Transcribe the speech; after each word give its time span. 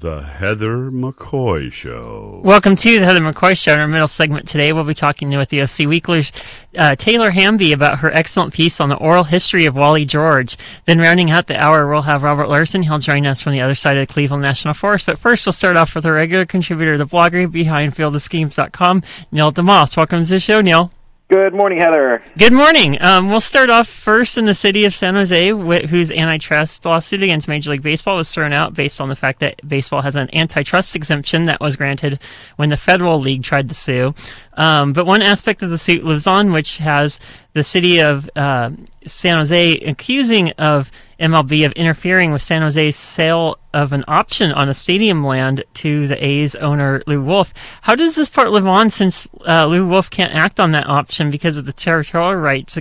The 0.00 0.22
Heather 0.22 0.92
McCoy 0.92 1.72
Show. 1.72 2.40
Welcome 2.44 2.76
to 2.76 3.00
the 3.00 3.04
Heather 3.04 3.18
McCoy 3.18 3.60
Show. 3.60 3.74
In 3.74 3.80
our 3.80 3.88
middle 3.88 4.06
segment 4.06 4.46
today, 4.46 4.72
we'll 4.72 4.84
be 4.84 4.94
talking 4.94 5.36
with 5.36 5.48
the 5.48 5.62
OC 5.62 5.88
Weekly's 5.88 6.30
uh, 6.76 6.94
Taylor 6.94 7.32
Hamby 7.32 7.72
about 7.72 7.98
her 7.98 8.12
excellent 8.12 8.54
piece 8.54 8.80
on 8.80 8.90
the 8.90 8.96
oral 8.96 9.24
history 9.24 9.66
of 9.66 9.74
Wally 9.74 10.04
George. 10.04 10.56
Then, 10.84 11.00
rounding 11.00 11.32
out 11.32 11.48
the 11.48 11.60
hour, 11.60 11.88
we'll 11.88 12.02
have 12.02 12.22
Robert 12.22 12.48
Larson. 12.48 12.84
He'll 12.84 13.00
join 13.00 13.26
us 13.26 13.40
from 13.40 13.54
the 13.54 13.60
other 13.60 13.74
side 13.74 13.96
of 13.96 14.06
the 14.06 14.12
Cleveland 14.12 14.42
National 14.42 14.72
Forest. 14.72 15.06
But 15.06 15.18
first, 15.18 15.44
we'll 15.44 15.52
start 15.52 15.76
off 15.76 15.96
with 15.96 16.06
our 16.06 16.12
regular 16.12 16.46
contributor, 16.46 16.96
the 16.96 17.04
blogger 17.04 17.50
behind 17.50 17.96
fieldofschemes.com, 17.96 19.02
Neil 19.32 19.50
deMause. 19.50 19.96
Welcome 19.96 20.22
to 20.22 20.30
the 20.30 20.38
show, 20.38 20.60
Neil. 20.60 20.92
Good 21.28 21.52
morning, 21.52 21.76
Heather. 21.76 22.22
Good 22.38 22.54
morning. 22.54 22.96
Um, 23.02 23.28
we'll 23.28 23.42
start 23.42 23.68
off 23.68 23.86
first 23.86 24.38
in 24.38 24.46
the 24.46 24.54
city 24.54 24.86
of 24.86 24.94
San 24.94 25.14
Jose, 25.14 25.50
wh- 25.50 25.86
whose 25.86 26.10
antitrust 26.10 26.86
lawsuit 26.86 27.22
against 27.22 27.48
Major 27.48 27.72
League 27.72 27.82
Baseball 27.82 28.16
was 28.16 28.32
thrown 28.32 28.54
out 28.54 28.72
based 28.72 28.98
on 28.98 29.10
the 29.10 29.14
fact 29.14 29.40
that 29.40 29.60
baseball 29.68 30.00
has 30.00 30.16
an 30.16 30.34
antitrust 30.34 30.96
exemption 30.96 31.44
that 31.44 31.60
was 31.60 31.76
granted 31.76 32.22
when 32.56 32.70
the 32.70 32.78
federal 32.78 33.18
league 33.18 33.42
tried 33.42 33.68
to 33.68 33.74
sue. 33.74 34.14
Um, 34.54 34.94
but 34.94 35.04
one 35.04 35.20
aspect 35.20 35.62
of 35.62 35.68
the 35.68 35.76
suit 35.76 36.02
lives 36.02 36.26
on, 36.26 36.50
which 36.50 36.78
has 36.78 37.20
the 37.52 37.62
city 37.62 38.00
of 38.00 38.30
uh, 38.34 38.70
San 39.04 39.36
Jose 39.36 39.80
accusing 39.80 40.52
of 40.52 40.90
MLB 41.20 41.66
of 41.66 41.72
interfering 41.72 42.32
with 42.32 42.42
San 42.42 42.62
Jose's 42.62 42.96
sale 42.96 43.58
of 43.74 43.92
an 43.92 44.04
option 44.06 44.52
on 44.52 44.68
a 44.68 44.74
stadium 44.74 45.24
land 45.24 45.64
to 45.74 46.06
the 46.06 46.24
A's 46.24 46.54
owner 46.56 47.02
Lew 47.06 47.22
Wolff. 47.22 47.52
How 47.82 47.94
does 47.94 48.14
this 48.14 48.28
part 48.28 48.50
live 48.50 48.66
on 48.66 48.88
since 48.90 49.28
uh, 49.46 49.66
Lew 49.66 49.86
Wolff 49.86 50.10
can't 50.10 50.32
act 50.32 50.60
on 50.60 50.70
that 50.72 50.86
option 50.86 51.30
because 51.30 51.56
of 51.56 51.64
the 51.64 51.72
territorial 51.72 52.36
rights? 52.36 52.78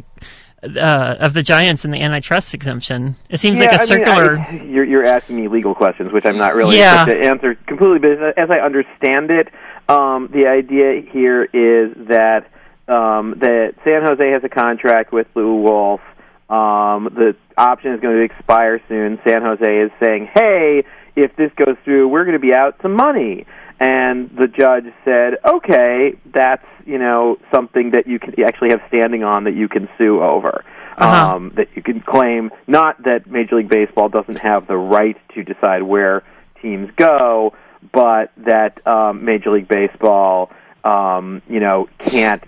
Uh, 0.63 1.15
of 1.19 1.33
the 1.35 1.43
Giants 1.43 1.85
and 1.85 1.93
the 1.93 2.01
antitrust 2.01 2.55
exemption. 2.55 3.13
It 3.29 3.37
seems 3.37 3.59
yeah, 3.59 3.67
like 3.67 3.77
a 3.77 3.81
I 3.81 3.85
circular. 3.85 4.37
Mean, 4.37 4.45
I, 4.45 4.63
you're, 4.65 4.83
you're 4.83 5.05
asking 5.05 5.35
me 5.35 5.47
legal 5.47 5.75
questions, 5.75 6.11
which 6.11 6.25
I'm 6.25 6.37
not 6.37 6.55
really 6.55 6.79
Yeah. 6.79 7.05
to 7.05 7.15
answer 7.15 7.53
completely. 7.67 7.99
But 7.99 8.37
as 8.39 8.49
I 8.49 8.57
understand 8.57 9.29
it, 9.29 9.49
um, 9.87 10.29
the 10.33 10.47
idea 10.47 11.01
here 11.11 11.43
is 11.43 11.93
that 12.07 12.47
um, 12.87 13.35
that 13.39 13.75
San 13.83 14.01
Jose 14.01 14.29
has 14.31 14.43
a 14.43 14.49
contract 14.49 15.13
with 15.13 15.27
Lew 15.35 15.61
Wolff. 15.61 16.01
Um, 16.49 17.13
the 17.13 17.35
option 17.57 17.93
is 17.93 17.99
going 17.99 18.15
to 18.15 18.23
expire 18.23 18.81
soon. 18.87 19.19
San 19.23 19.41
Jose 19.41 19.77
is 19.79 19.91
saying, 19.99 20.29
"Hey, 20.33 20.83
if 21.15 21.35
this 21.35 21.51
goes 21.55 21.75
through, 21.83 22.07
we're 22.07 22.23
going 22.23 22.33
to 22.33 22.39
be 22.39 22.53
out 22.53 22.75
some 22.81 22.93
money." 22.93 23.45
And 23.79 24.29
the 24.35 24.47
judge 24.47 24.85
said, 25.05 25.37
"Okay, 25.45 26.15
that's 26.25 26.65
you 26.85 26.97
know 26.97 27.37
something 27.51 27.91
that 27.91 28.07
you 28.07 28.19
can 28.19 28.41
actually 28.43 28.69
have 28.69 28.81
standing 28.87 29.23
on 29.23 29.45
that 29.45 29.55
you 29.55 29.67
can 29.67 29.89
sue 29.97 30.21
over." 30.21 30.63
Uh-huh. 30.97 31.35
Um, 31.35 31.51
that 31.57 31.67
you 31.75 31.83
can 31.83 32.01
claim 32.01 32.49
not 32.65 33.03
that 33.03 33.27
Major 33.27 33.57
League 33.57 33.69
Baseball 33.69 34.09
doesn't 34.09 34.39
have 34.39 34.65
the 34.65 34.77
right 34.77 35.15
to 35.35 35.43
decide 35.43 35.83
where 35.83 36.23
teams 36.59 36.89
go, 36.95 37.53
but 37.91 38.31
that 38.37 38.85
um, 38.87 39.23
Major 39.23 39.51
League 39.51 39.67
Baseball, 39.67 40.49
um, 40.83 41.43
you 41.47 41.59
know, 41.59 41.87
can't 41.99 42.43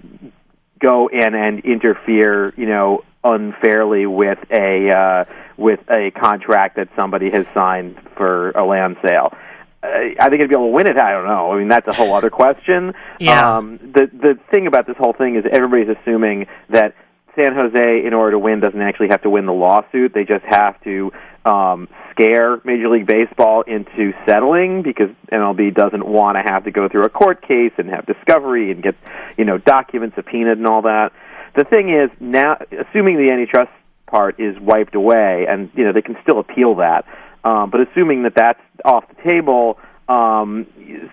go 0.80 1.08
in 1.08 1.36
and 1.36 1.60
interfere, 1.60 2.54
you 2.58 2.66
know, 2.66 3.04
unfairly 3.24 4.06
with 4.06 4.40
a 4.52 4.92
uh, 4.92 5.26
with 5.58 5.80
a 5.90 6.12
contract 6.12 6.78
that 6.78 6.90
somebody 6.96 7.30
has 7.32 7.46
signed 7.54 7.98
for 8.16 8.52
a 8.52 8.66
land 8.66 8.98
sale. 9.06 9.34
I 9.82 10.16
think 10.24 10.36
it'd 10.36 10.50
be 10.50 10.56
able 10.56 10.68
to 10.68 10.74
win 10.74 10.88
it. 10.88 10.98
I 10.98 11.12
don't 11.12 11.26
know. 11.26 11.54
I 11.54 11.58
mean, 11.58 11.70
that's 11.70 11.88
a 11.88 11.94
whole 11.94 12.14
other 12.14 12.30
question. 12.30 12.94
Yeah. 13.20 13.58
Um, 13.58 13.78
the 13.78 14.10
the 14.12 14.40
thing 14.50 14.66
about 14.68 14.88
this 14.88 14.96
whole 14.98 15.12
thing 15.12 15.36
is 15.36 15.44
everybody's 15.52 15.94
assuming 16.02 16.48
that 16.70 16.96
San 17.36 17.54
Jose, 17.54 18.06
in 18.06 18.14
order 18.14 18.32
to 18.32 18.40
win, 18.40 18.62
doesn't 18.62 18.82
actually 18.82 19.10
have 19.10 19.22
to 19.24 19.30
win 19.30 19.46
the 19.46 19.54
lawsuit. 19.54 20.14
They 20.14 20.24
just 20.24 20.46
have 20.46 20.82
to 20.84 21.12
um, 21.46 21.88
scare 22.12 22.62
Major 22.64 22.90
League 22.90 23.08
Baseball 23.08 23.64
into 23.64 24.14
settling 24.26 24.84
because 24.84 25.10
MLB 25.32 25.74
doesn't 25.76 26.06
want 26.06 26.38
to 26.38 26.44
have 26.50 26.64
to 26.64 26.72
go 26.72 26.88
through 26.88 27.04
a 27.04 27.10
court 27.10 27.42
case 27.42 27.74
and 27.78 27.90
have 27.90 28.06
discovery 28.06 28.72
and 28.72 28.82
get 28.82 28.96
you 29.38 29.46
know 29.46 29.58
documents 29.58 30.16
subpoenaed 30.16 30.58
and 30.58 30.68
all 30.68 30.84
that. 30.84 31.12
The 31.56 31.64
thing 31.64 31.90
is 31.90 32.10
now, 32.20 32.58
assuming 32.72 33.18
the 33.18 33.34
antitrust 33.34 33.72
part 34.08 34.40
is 34.40 34.58
wiped 34.60 34.96
away, 34.96 35.46
and 35.48 35.70
you 35.76 35.86
know 35.86 35.94
they 35.94 36.02
can 36.02 36.18
still 36.24 36.40
appeal 36.40 36.76
that, 36.76 37.06
um, 37.44 37.70
but 37.70 37.82
assuming 37.82 38.24
that 38.24 38.36
that's 38.36 38.62
off 38.86 39.06
the 39.08 39.30
table. 39.30 39.78
Um, 40.08 40.66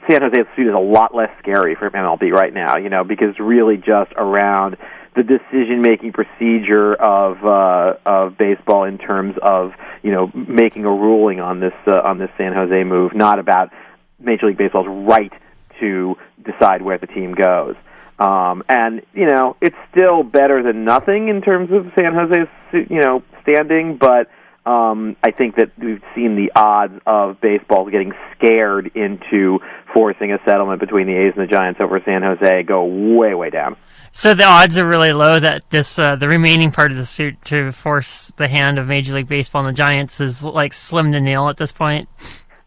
San 0.09 0.23
Jose's 0.23 0.47
suit 0.57 0.69
is 0.69 0.75
a 0.75 0.79
lot 0.79 1.15
less 1.15 1.29
scary 1.41 1.75
for 1.75 1.91
MLB 1.91 2.33
right 2.33 2.55
now, 2.55 2.79
you 2.79 2.89
know, 2.89 3.05
because 3.05 3.39
really 3.39 3.77
just 3.77 4.11
around 4.17 4.79
the 5.17 5.23
decision-making 5.23 6.13
procedure 6.13 6.95
of 6.95 7.45
uh, 7.45 7.95
of 8.05 8.39
baseball 8.39 8.85
in 8.85 8.99
terms 8.99 9.35
of 9.43 9.73
you 10.03 10.13
know 10.13 10.31
making 10.35 10.85
a 10.85 10.91
ruling 10.91 11.41
on 11.41 11.59
this 11.61 11.73
uh, 11.87 12.01
on 12.01 12.19
this 12.19 12.31
San 12.37 12.53
Jose 12.53 12.85
move, 12.85 13.15
not 13.15 13.39
about 13.39 13.71
Major 14.19 14.47
League 14.47 14.59
Baseball's 14.59 14.87
right 14.89 15.33
to 15.81 16.17
decide 16.45 16.83
where 16.83 16.99
the 16.99 17.07
team 17.07 17.35
goes. 17.35 17.77
Um, 18.19 18.63
and 18.69 19.03
you 19.13 19.27
know 19.27 19.57
it's 19.61 19.77
still 19.91 20.23
better 20.23 20.63
than 20.63 20.85
nothing 20.85 21.29
in 21.29 21.43
terms 21.43 21.71
of 21.71 21.93
San 21.99 22.15
Jose's 22.15 22.49
you 22.73 23.01
know 23.01 23.23
standing, 23.43 23.99
but 23.99 24.29
um, 24.67 25.17
I 25.23 25.31
think 25.31 25.57
that 25.57 25.71
we've 25.79 26.03
seen 26.15 26.35
the 26.35 26.51
odds 26.57 27.01
of 27.07 27.41
baseball 27.41 27.89
getting 27.89 28.13
scared 28.37 28.91
into 28.97 29.61
forcing 29.95 30.33
a 30.33 30.39
settlement 30.45 30.81
between 30.81 31.07
the 31.07 31.15
A's 31.15 31.35
and 31.37 31.47
the 31.47 31.51
Giants 31.51 31.81
over 31.81 32.01
San 32.05 32.23
Jose 32.23 32.65
go 32.65 32.85
way 32.85 33.35
way 33.35 33.51
down. 33.51 33.77
So 34.11 34.35
the 34.35 34.45
odds 34.45 34.77
are 34.77 34.87
really 34.87 35.13
low 35.13 35.39
that 35.39 35.71
this 35.71 35.99
uh, 35.99 36.17
the 36.17 36.27
remaining 36.27 36.73
part 36.73 36.91
of 36.91 36.97
the 36.97 37.07
suit 37.07 37.41
to 37.45 37.71
force 37.71 38.33
the 38.39 38.49
hand 38.49 38.79
of 38.79 38.89
Major 38.89 39.13
League 39.13 39.29
Baseball 39.29 39.65
and 39.65 39.69
the 39.69 39.77
Giants 39.77 40.21
is 40.21 40.45
like 40.45 40.73
slim 40.73 41.13
to 41.13 41.21
nil 41.21 41.49
at 41.49 41.59
this 41.59 41.71
point. 41.71 42.09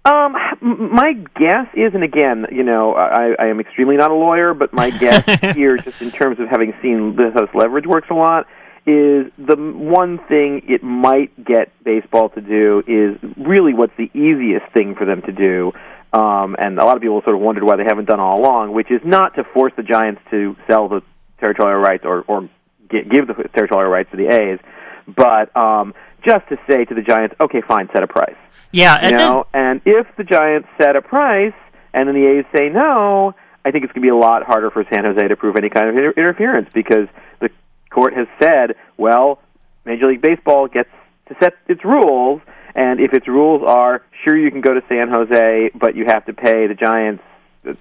Um, 0.06 0.34
my 0.62 1.14
guess 1.36 1.68
is, 1.74 1.94
and 1.94 2.04
again, 2.04 2.48
you 2.52 2.64
know, 2.64 2.94
I, 2.94 3.36
I 3.38 3.48
am 3.48 3.60
extremely 3.60 3.98
not 3.98 4.12
a 4.12 4.16
lawyer, 4.16 4.54
but 4.54 4.74
my 4.74 4.90
guess 5.00 5.24
here, 5.56 5.78
just 5.78 6.02
in 6.02 6.12
terms 6.12 6.40
of 6.40 6.48
having 6.48 6.74
seen 6.82 7.16
this 7.16 7.34
how 7.34 7.42
this 7.42 7.54
leverage 7.54 7.86
works 7.86 8.08
a 8.10 8.16
lot, 8.16 8.48
is 8.86 9.32
the 9.38 9.56
one 9.58 10.18
thing 10.28 10.64
it 10.68 10.84
might 10.84 11.32
get 11.44 11.72
baseball 11.84 12.30
to 12.30 12.42
do 12.42 12.82
is 12.88 13.20
really 13.38 13.74
what's 13.74 13.96
the 13.98 14.10
easiest 14.14 14.72
thing 14.74 14.96
for 14.96 15.06
them 15.06 15.22
to 15.24 15.32
do. 15.32 15.72
Um, 16.12 16.56
and 16.58 16.80
a 16.80 16.86
lot 16.86 16.96
of 16.96 17.02
people 17.04 17.22
sort 17.24 17.36
of 17.36 17.42
wondered 17.42 17.64
why 17.64 17.76
they 17.76 17.84
haven't 17.84 18.06
done 18.06 18.20
all 18.20 18.40
along, 18.40 18.74
which 18.74 18.90
is 18.90 19.02
not 19.04 19.36
to 19.36 19.44
force 19.44 19.74
the 19.78 19.84
Giants 19.84 20.22
to 20.32 20.56
sell 20.68 20.88
the 20.88 21.02
territorial 21.40 21.80
rights 21.80 22.04
or, 22.04 22.24
or 22.28 22.50
gi- 22.90 23.04
give 23.12 23.28
the 23.28 23.36
territorial 23.54 23.92
rights 23.92 24.10
to 24.12 24.18
the 24.18 24.28
A's, 24.28 24.60
but 25.06 25.56
um, 25.56 25.94
just 26.24 26.48
to 26.50 26.58
say 26.70 26.86
to 26.86 26.94
the 26.94 27.02
Giants, 27.02 27.36
okay, 27.40 27.62
fine, 27.68 27.90
set 27.94 28.04
a 28.04 28.08
price 28.08 28.36
Yeah, 28.72 28.94
you 29.02 29.08
and 29.08 29.16
then- 29.16 29.26
know, 29.32 29.46
and 29.54 29.82
if 29.86 30.08
the 30.18 30.24
Giants 30.24 30.68
set 30.78 30.96
a 30.96 31.02
price 31.02 31.54
and 31.94 32.08
then 32.08 32.16
the 32.16 32.26
A's 32.28 32.46
say 32.56 32.70
no, 32.70 33.34
I 33.66 33.72
think 33.72 33.84
it's 33.84 33.94
going 33.94 34.02
to 34.02 34.06
be 34.06 34.10
a 34.10 34.16
lot 34.16 34.44
harder 34.44 34.70
for 34.72 34.84
San 34.94 35.04
Jose 35.04 35.28
to 35.28 35.36
prove 35.36 35.56
any 35.58 35.70
kind 35.70 35.90
of 35.90 35.96
inter- 35.96 36.14
interference 36.16 36.70
because 36.74 37.08
the 37.40 37.50
court 37.90 38.14
has 38.16 38.28
said, 38.40 38.76
well, 38.98 39.40
Major 39.86 40.08
League 40.08 40.22
Baseball 40.22 40.68
gets 40.68 40.90
to 41.28 41.36
set 41.42 41.54
its 41.68 41.84
rules, 41.84 42.42
and 42.76 43.00
if 43.00 43.14
its 43.14 43.28
rules 43.28 43.62
are 43.68 44.04
sure 44.24 44.38
you 44.38 44.50
can 44.52 44.62
go 44.62 44.74
to 44.74 44.82
San 44.88 45.10
Jose, 45.10 45.72
but 45.76 45.96
you 45.96 46.06
have 46.06 46.26
to 46.26 46.34
pay 46.34 46.68
the 46.68 46.74
Giants 46.76 47.24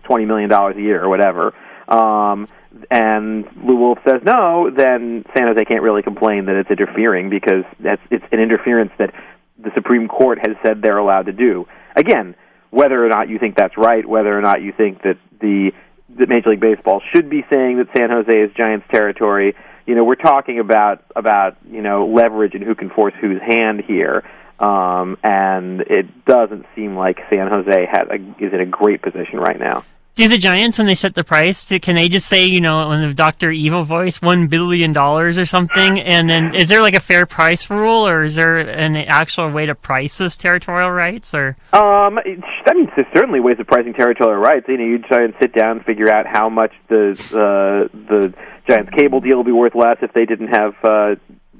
twenty 0.05 0.25
million 0.27 0.51
dollars 0.51 0.77
a 0.77 0.81
year 0.81 1.03
or 1.03 1.09
whatever. 1.09 1.55
Um, 1.89 2.49
and 2.91 3.47
Lew 3.65 3.77
Wolff 3.77 3.99
says 4.07 4.21
no, 4.23 4.71
then 4.71 5.25
San 5.35 5.47
Jose 5.47 5.65
can't 5.65 5.83
really 5.83 6.03
complain 6.03 6.47
that 6.47 6.57
it's 6.57 6.71
interfering 6.71 7.31
because 7.31 7.65
that's 7.81 8.03
it's 8.11 8.25
an 8.31 8.41
interference 8.41 8.93
that 8.99 9.15
the 9.59 9.71
Supreme 9.75 10.07
Court 10.07 10.39
has 10.39 10.57
said 10.63 10.83
they're 10.83 10.99
allowed 10.99 11.27
to 11.27 11.33
do. 11.33 11.67
Again, 11.97 12.37
whether 12.71 13.05
or 13.05 13.09
not 13.09 13.29
you 13.29 13.39
think 13.39 13.57
that's 13.57 13.77
right, 13.77 14.07
whether 14.07 14.37
or 14.37 14.43
not 14.43 14.61
you 14.63 14.73
think 14.73 15.03
that 15.03 15.17
the 15.41 15.73
that 16.19 16.29
Major 16.29 16.51
League 16.51 16.61
Baseball 16.61 17.03
should 17.15 17.31
be 17.31 17.45
saying 17.53 17.79
that 17.79 17.89
San 17.97 18.11
Jose 18.11 18.33
is 18.33 18.53
Giants 18.55 18.87
territory, 18.91 19.55
you 19.87 19.95
know, 19.95 20.05
we're 20.05 20.17
talking 20.17 20.59
about 20.59 21.03
about 21.17 21.57
you 21.71 21.81
know 21.81 22.07
leverage 22.07 22.55
and 22.55 22.63
who 22.63 22.75
can 22.75 22.91
force 22.91 23.15
whose 23.21 23.41
hand 23.41 23.83
here. 23.87 24.23
Um, 24.61 25.17
and 25.23 25.81
it 25.83 26.25
doesn't 26.25 26.67
seem 26.75 26.97
like 26.97 27.19
San 27.31 27.49
Jose 27.49 27.87
has 27.91 28.09
a, 28.11 28.17
is 28.45 28.53
in 28.53 28.61
a 28.61 28.67
great 28.67 29.01
position 29.01 29.39
right 29.39 29.59
now. 29.59 29.85
Do 30.19 30.29
the 30.29 30.37
Giants 30.37 30.79
when 30.79 30.89
they 30.89 30.97
set 30.97 31.15
the 31.15 31.23
price, 31.23 31.73
can 31.81 31.95
they 31.95 32.09
just 32.09 32.27
say 32.27 32.45
you 32.45 32.61
know 32.61 32.91
in 32.91 33.01
the 33.07 33.15
Doctor 33.15 33.51
Evil 33.51 33.85
voice 33.85 34.21
one 34.21 34.49
billion 34.49 34.93
dollars 34.93 35.39
or 35.39 35.47
something, 35.47 36.01
and 36.01 36.29
then 36.29 36.55
is 36.57 36.69
there 36.69 36.83
like 36.83 36.95
a 36.95 37.01
fair 37.01 37.25
price 37.25 37.71
rule, 37.71 38.07
or 38.07 38.25
is 38.25 38.35
there 38.35 38.59
an 38.59 38.97
actual 38.97 39.49
way 39.51 39.65
to 39.67 39.77
price 39.77 40.19
this 40.19 40.37
territorial 40.37 40.91
rights, 40.91 41.35
or 41.35 41.57
Um, 41.73 42.19
I 42.19 42.75
mean, 42.75 42.91
there's 42.97 43.07
certainly 43.15 43.39
ways 43.39 43.61
of 43.61 43.69
pricing 43.69 43.95
territorial 43.95 44.41
rights. 44.41 44.67
You 44.69 44.79
know, 44.79 44.85
you 44.85 44.99
try 44.99 45.23
and 45.23 45.35
sit 45.41 45.55
down 45.55 45.79
and 45.79 45.87
figure 45.87 46.13
out 46.13 46.27
how 46.27 46.49
much 46.49 46.73
the 46.89 47.13
uh, 47.33 47.97
the 48.11 48.35
Giants 48.69 48.91
cable 48.91 49.21
deal 49.21 49.37
will 49.37 49.45
be 49.45 49.53
worth 49.53 49.77
less 49.77 49.99
if 50.03 50.13
they 50.13 50.27
didn't 50.27 50.49
have 50.49 50.75
uh, 50.83 51.15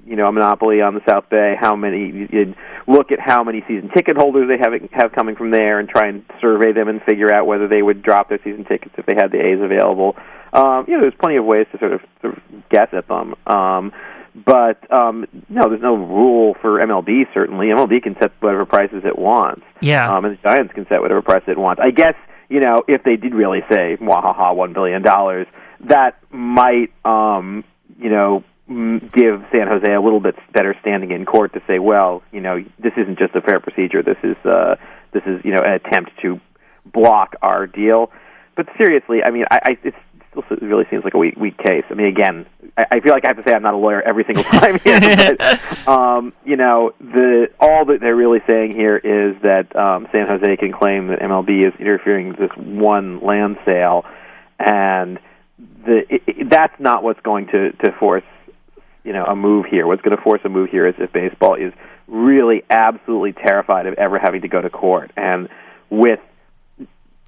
you 0.09 0.17
know 0.17 0.29
a 0.29 0.33
monopoly 0.33 0.81
on 0.81 0.95
the 0.95 1.01
South 1.09 1.29
Bay. 1.29 1.55
How 1.59 1.77
many? 1.77 2.29
You'd 2.31 2.57
look 2.87 3.13
at 3.13 3.21
how 3.21 3.45
many 3.45 3.63
season 3.69 3.91
ticket 3.95 4.17
holders 4.17 4.49
they 4.49 4.59
have 4.59 4.73
have 4.93 5.13
coming 5.13 5.37
from 5.37 5.51
there, 5.51 5.79
and 5.79 5.89
try 5.89 6.09
and 6.09 6.25
survey 6.41 6.73
them 6.73 6.89
and 6.89 7.03
figure 7.03 7.33
out 7.33 7.47
whether 7.47 7.69
they 7.69 7.83
would 7.83 8.03
drop 8.03 8.29
their 8.29 8.41
season 8.43 8.65
tickets 8.65 8.95
if 8.97 9.07
they 9.07 9.15
had 9.15 9.31
the 9.31 9.39
A's 9.39 9.61
available. 9.61 10.17
Um, 10.53 10.87
you 10.89 10.95
know, 10.95 11.03
there's 11.03 11.19
plenty 11.21 11.37
of 11.37 11.45
ways 11.45 11.67
to 11.73 11.79
sort 11.79 11.93
of, 11.93 12.01
sort 12.23 12.37
of 12.37 12.43
guess 12.71 12.89
at 12.93 13.07
them. 13.07 13.35
Um, 13.47 13.93
but 14.35 14.91
um, 14.93 15.27
no, 15.49 15.69
there's 15.69 15.83
no 15.83 15.95
rule 15.95 16.55
for 16.61 16.79
MLB. 16.79 17.25
Certainly, 17.35 17.67
MLB 17.69 18.03
can 18.03 18.17
set 18.21 18.33
whatever 18.41 18.65
prices 18.65 19.03
it 19.05 19.19
wants. 19.19 19.63
Yeah. 19.81 20.11
Um, 20.11 20.25
and 20.25 20.37
the 20.37 20.43
Giants 20.43 20.73
can 20.75 20.87
set 20.89 21.01
whatever 21.01 21.23
price 21.23 21.43
it 21.47 21.59
wants. 21.59 21.81
I 21.85 21.91
guess 21.91 22.15
you 22.49 22.61
know 22.61 22.79
if 22.87 23.03
they 23.03 23.17
did 23.17 23.35
really 23.35 23.61
say 23.71 23.97
"wahaha, 24.01 24.55
one 24.55 24.73
billion 24.73 25.03
dollars," 25.03 25.47
that 25.89 26.19
might 26.31 26.93
um, 27.05 27.65
you 27.99 28.11
know 28.11 28.45
give 28.69 29.45
San 29.51 29.67
Jose 29.67 29.91
a 29.91 30.01
little 30.01 30.21
bit 30.21 30.37
better 30.53 30.77
standing 30.81 31.11
in 31.11 31.25
court 31.25 31.55
to 31.55 31.63
say, 31.67 31.79
well, 31.79 32.23
you 32.33 32.41
know, 32.41 32.63
this 32.79 32.93
isn't 32.97 33.19
just 33.19 33.35
a 33.35 33.41
fair 33.41 33.61
procedure. 33.61 34.03
This 34.03 34.19
is 34.23 34.37
uh, 34.45 34.77
this 35.13 35.23
is 35.27 35.45
you 35.45 35.53
know 35.53 35.63
an 35.63 35.73
attempt 35.73 36.13
to 36.23 36.41
block 36.85 37.35
our 37.43 37.67
deal. 37.67 38.11
But 38.57 38.67
seriously, 38.77 39.23
I 39.23 39.31
mean, 39.31 39.45
I, 39.51 39.61
I 39.63 39.79
it's 39.83 39.97
still 40.31 40.45
it 40.51 40.63
really 40.63 40.85
seems 40.91 41.05
like 41.05 41.15
a 41.15 41.19
weak 41.19 41.37
weak 41.37 41.57
case. 41.57 41.85
I 41.91 41.95
mean, 41.95 42.09
again, 42.09 42.47
I, 42.77 42.87
I 42.93 43.01
feel 43.01 43.13
like 43.13 43.25
I 43.25 43.29
have 43.29 43.37
to 43.37 43.43
say 43.49 43.55
I'm 43.55 43.63
not 43.63 43.75
a 43.75 43.79
lawyer 43.79 44.03
every 44.03 44.25
single 44.25 44.45
time 44.61 44.79
here, 44.81 45.01
but 45.01 45.89
um, 45.89 46.33
you 46.45 46.57
know, 46.57 46.93
the 47.01 47.49
all 47.61 47.87
that 47.87 48.01
they're 48.01 48.17
really 48.17 48.41
saying 48.47 48.75
here 48.75 48.97
is 48.97 49.41
that 49.43 49.75
um, 49.75 50.09
San 50.13 50.27
Jose 50.27 50.57
can 50.57 50.73
claim 50.73 51.09
that 51.09 51.21
MLB 51.21 51.69
is 51.69 51.75
interfering 51.81 52.29
with 52.29 52.39
this 52.39 52.57
one 52.57 53.21
land 53.25 53.57
sale, 53.65 54.05
and 54.59 55.19
the 55.87 56.03
it, 56.09 56.23
it, 56.27 56.51
that's 56.51 56.79
not 56.79 57.03
what's 57.03 57.21
going 57.21 57.47
to 57.47 57.73
to 57.73 57.93
force 57.99 58.25
you 59.09 59.15
know 59.15 59.25
a 59.25 59.35
move 59.35 59.65
here. 59.65 59.87
What's 59.87 60.03
going 60.03 60.15
to 60.15 60.23
force 60.23 60.43
a 60.45 60.51
move 60.51 60.69
here 60.69 60.87
is 60.87 60.95
if 60.99 61.11
baseball 61.13 61.55
is 61.55 61.73
really 62.07 62.63
absolutely 62.69 63.33
terrified 63.33 63.87
of 63.87 63.95
ever 63.95 64.19
having 64.19 64.43
to 64.43 64.49
go 64.49 64.61
to 64.61 64.69
court, 64.69 65.11
and 65.17 65.49
with 65.89 66.21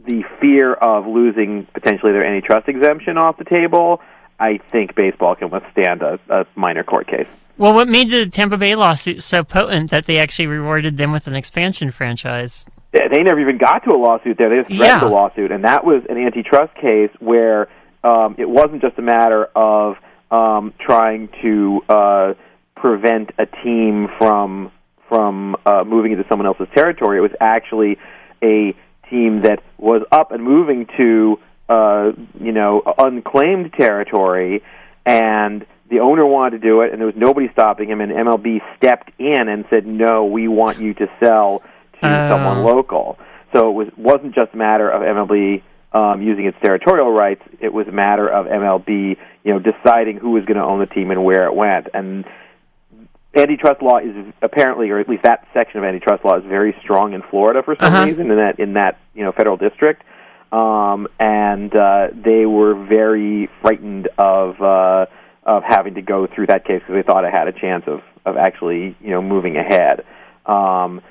the 0.05 0.23
fear 0.41 0.75
of 0.75 1.07
losing 1.07 1.67
potentially 1.73 2.13
their 2.13 2.25
antitrust 2.25 2.69
exemption 2.69 3.17
off 3.17 3.39
the 3.39 3.45
table, 3.45 4.03
I 4.39 4.59
think 4.71 4.95
baseball 4.95 5.35
can 5.37 5.49
withstand 5.49 6.03
a, 6.03 6.19
a 6.29 6.47
minor 6.55 6.85
court 6.85 7.07
case. 7.07 7.29
Well, 7.57 7.73
what 7.75 7.89
made 7.89 8.11
the 8.11 8.27
Tampa 8.27 8.59
Bay 8.59 8.75
lawsuit 8.75 9.23
so 9.23 9.43
potent 9.43 9.91
that 9.91 10.05
they 10.05 10.19
actually 10.19 10.49
rewarded 10.49 10.99
them 10.99 11.13
with 11.13 11.27
an 11.27 11.35
expansion 11.35 11.91
franchise? 11.91 12.69
They 12.93 13.23
never 13.23 13.41
even 13.41 13.57
got 13.57 13.85
to 13.85 13.91
a 13.91 13.97
lawsuit 13.97 14.37
there. 14.37 14.51
They 14.51 14.57
just 14.57 14.77
threatened 14.77 15.03
Yeah. 15.03 15.09
a 15.09 15.13
lawsuit, 15.13 15.51
and 15.51 15.65
that 15.65 15.85
was 15.85 16.03
an 16.11 16.19
antitrust 16.19 16.75
case 16.75 17.11
where 17.21 17.69
um, 18.05 18.35
it 18.39 18.49
wasn't 18.49 18.83
just 18.83 18.99
a 18.99 19.03
matter 19.03 19.49
of 19.55 19.97
um, 20.31 20.73
trying 20.79 21.29
to 21.43 21.81
uh, 21.89 22.35
prevent 22.77 23.31
a 23.39 23.47
team 23.47 24.09
from 24.19 24.71
from 25.09 25.57
uh, 25.67 25.83
moving 25.85 26.13
into 26.13 26.25
someone 26.29 26.47
else's 26.47 26.69
territory. 26.75 27.19
It 27.19 27.21
was 27.21 27.33
actually 27.41 27.99
a 28.43 28.75
team 29.11 29.43
that 29.43 29.61
was 29.77 30.03
up 30.13 30.31
and 30.31 30.43
moving 30.43 30.87
to 30.97 31.39
uh, 31.69 32.13
you 32.41 32.53
know 32.53 32.83
unclaimed 32.99 33.73
territory, 33.73 34.63
and 35.05 35.67
the 35.91 35.99
owner 35.99 36.25
wanted 36.25 36.63
to 36.63 36.69
do 36.69 36.83
it, 36.83 36.93
and 36.93 37.01
there 37.01 37.07
was 37.07 37.17
nobody 37.17 37.49
stopping 37.53 37.89
him. 37.89 38.01
And 38.01 38.13
MLB 38.13 38.61
stepped 38.77 39.11
in 39.19 39.49
and 39.49 39.65
said, 39.69 39.87
"No, 39.87 40.27
we 40.27 40.47
want 40.47 40.79
you 40.81 40.95
to 40.95 41.09
sell 41.23 41.63
to 42.03 42.09
Oh. 42.09 42.29
someone 42.31 42.63
local." 42.65 43.19
So 43.53 43.69
it 43.69 43.73
was 43.73 43.89
wasn't 43.97 44.35
just 44.35 44.55
a 44.55 44.57
matter 44.57 44.89
of 44.89 45.03
MLB 45.03 45.63
um, 45.93 46.23
using 46.23 46.47
its 46.47 46.57
territorial 46.63 47.11
rights. 47.13 47.43
It 47.61 47.73
was 47.73 47.87
a 47.89 47.93
matter 47.93 48.29
of 48.29 48.47
MLB, 48.47 49.17
you 49.45 49.53
know, 49.53 49.59
deciding 49.59 50.19
who 50.19 50.31
was 50.33 50.45
going 50.45 50.57
to 50.57 50.63
own 50.65 50.81
the 50.81 50.87
team 50.87 51.11
and 51.11 51.25
where 51.25 51.47
it 51.47 51.55
went. 51.55 51.89
And 51.95 52.25
antitrust 53.37 53.83
law 53.83 53.99
is 53.99 54.15
apparently, 54.43 54.91
or 54.91 54.99
at 55.01 55.09
least 55.09 55.23
that 55.25 55.47
section 55.55 55.79
of 55.79 55.85
antitrust 55.85 56.25
law, 56.25 56.37
is 56.39 56.45
very 56.45 56.75
strong 56.83 57.13
in 57.13 57.23
Florida 57.31 57.63
for 57.63 57.77
some 57.81 57.93
Uh-huh. 57.93 58.07
reason 58.07 58.31
in 58.31 58.37
that 58.37 58.59
in 58.59 58.73
that 58.75 58.99
you 59.15 59.25
know 59.25 59.33
federal 59.33 59.57
district. 59.57 60.03
Um, 60.53 61.07
and 61.21 61.75
uh, 61.77 62.09
they 62.13 62.45
were 62.45 62.75
very 62.75 63.49
frightened 63.63 64.09
of 64.19 64.61
uh, 64.61 65.07
of 65.45 65.63
having 65.65 65.95
to 65.95 66.03
go 66.03 66.27
through 66.27 66.47
that 66.49 66.65
case 66.65 66.81
because 66.81 66.95
they 66.95 67.03
thought 67.03 67.25
it 67.25 67.33
had 67.33 67.47
a 67.49 67.53
chance 67.53 67.85
of 67.87 68.01
of 68.27 68.37
actually 68.37 68.97
you 69.01 69.11
know 69.11 69.23
moving 69.23 69.57
ahead. 69.57 70.05
Um, 70.47 71.03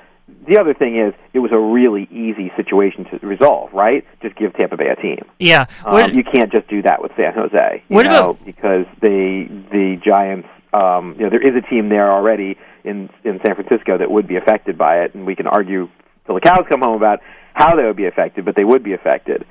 the 0.46 0.58
other 0.58 0.74
thing 0.74 0.98
is, 0.98 1.14
it 1.32 1.38
was 1.40 1.52
a 1.52 1.58
really 1.58 2.08
easy 2.10 2.50
situation 2.56 3.04
to 3.06 3.26
resolve. 3.26 3.72
Right? 3.72 4.04
Just 4.22 4.36
give 4.36 4.54
Tampa 4.54 4.76
Bay 4.76 4.88
a 4.88 4.96
team. 5.00 5.24
Yeah. 5.38 5.66
Um, 5.84 6.12
you 6.12 6.24
can't 6.24 6.50
just 6.52 6.68
do 6.68 6.82
that 6.82 7.02
with 7.02 7.12
San 7.16 7.32
Jose. 7.34 7.82
What 7.88 8.06
know, 8.06 8.30
about- 8.30 8.44
because 8.44 8.86
they 9.00 9.48
the 9.70 10.00
Giants? 10.04 10.48
Um, 10.72 11.16
you 11.18 11.24
know, 11.24 11.30
there 11.30 11.42
is 11.42 11.56
a 11.56 11.68
team 11.68 11.88
there 11.88 12.10
already 12.10 12.56
in 12.84 13.10
in 13.24 13.40
San 13.44 13.54
Francisco 13.54 13.98
that 13.98 14.10
would 14.10 14.26
be 14.28 14.36
affected 14.36 14.78
by 14.78 15.00
it, 15.02 15.14
and 15.14 15.26
we 15.26 15.34
can 15.34 15.46
argue 15.46 15.88
till 16.26 16.34
the 16.36 16.40
cows 16.40 16.64
come 16.68 16.80
home 16.82 16.96
about 16.96 17.20
how 17.54 17.76
they 17.76 17.82
would 17.84 17.96
be 17.96 18.06
affected, 18.06 18.44
but 18.44 18.54
they 18.54 18.64
would 18.64 18.84
be 18.84 18.92
affected. 18.92 19.44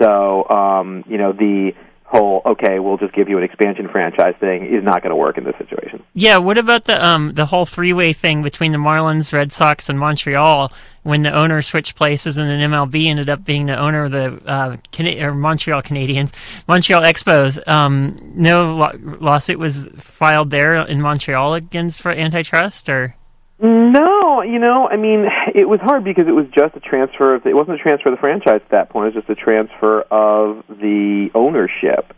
So, 0.00 0.48
um, 0.48 1.04
you 1.06 1.18
know, 1.18 1.32
the 1.32 1.72
whole 2.04 2.42
okay, 2.46 2.78
we'll 2.78 2.98
just 2.98 3.14
give 3.14 3.28
you 3.28 3.38
an 3.38 3.44
expansion 3.44 3.88
franchise 3.88 4.34
thing 4.38 4.66
is 4.66 4.84
not 4.84 5.02
going 5.02 5.10
to 5.10 5.16
work 5.16 5.38
in 5.38 5.44
this 5.44 5.56
situation. 5.58 6.02
yeah. 6.12 6.36
What 6.36 6.58
about 6.58 6.84
the 6.84 7.04
um 7.04 7.32
the 7.34 7.46
whole 7.46 7.64
three 7.66 7.92
way 7.92 8.12
thing 8.12 8.42
between 8.42 8.72
the 8.72 8.78
Marlins, 8.78 9.32
Red 9.32 9.50
Sox, 9.52 9.88
and 9.88 9.98
Montreal 9.98 10.72
when 11.02 11.22
the 11.22 11.32
owner 11.32 11.60
switched 11.62 11.96
places 11.96 12.38
and 12.38 12.48
then 12.48 12.70
MLB 12.70 13.06
ended 13.06 13.28
up 13.28 13.44
being 13.44 13.66
the 13.66 13.76
owner 13.76 14.04
of 14.04 14.10
the 14.10 14.40
uh, 14.46 14.76
Cana- 14.90 15.26
or 15.26 15.34
Montreal 15.34 15.82
Canadiens, 15.82 16.32
Montreal 16.68 17.02
Expos. 17.02 17.66
Um, 17.68 18.16
no 18.34 18.74
law- 18.74 18.92
lawsuit 19.20 19.58
was 19.58 19.86
filed 19.98 20.50
there 20.50 20.76
in 20.86 21.00
Montreal 21.02 21.54
against 21.54 22.00
for 22.00 22.10
antitrust 22.12 22.88
or. 22.88 23.16
No, 23.60 24.42
you 24.42 24.58
know, 24.58 24.88
I 24.88 24.96
mean, 24.96 25.26
it 25.54 25.68
was 25.68 25.80
hard 25.80 26.04
because 26.04 26.26
it 26.26 26.32
was 26.32 26.46
just 26.54 26.76
a 26.76 26.80
transfer 26.80 27.34
of. 27.36 27.46
It 27.46 27.54
wasn't 27.54 27.80
a 27.80 27.82
transfer 27.82 28.08
of 28.08 28.16
the 28.16 28.20
franchise 28.20 28.60
at 28.64 28.70
that 28.70 28.90
point. 28.90 29.08
It 29.08 29.14
was 29.16 29.24
just 29.24 29.38
a 29.38 29.40
transfer 29.42 30.00
of 30.02 30.64
the 30.68 31.30
ownership. 31.34 32.12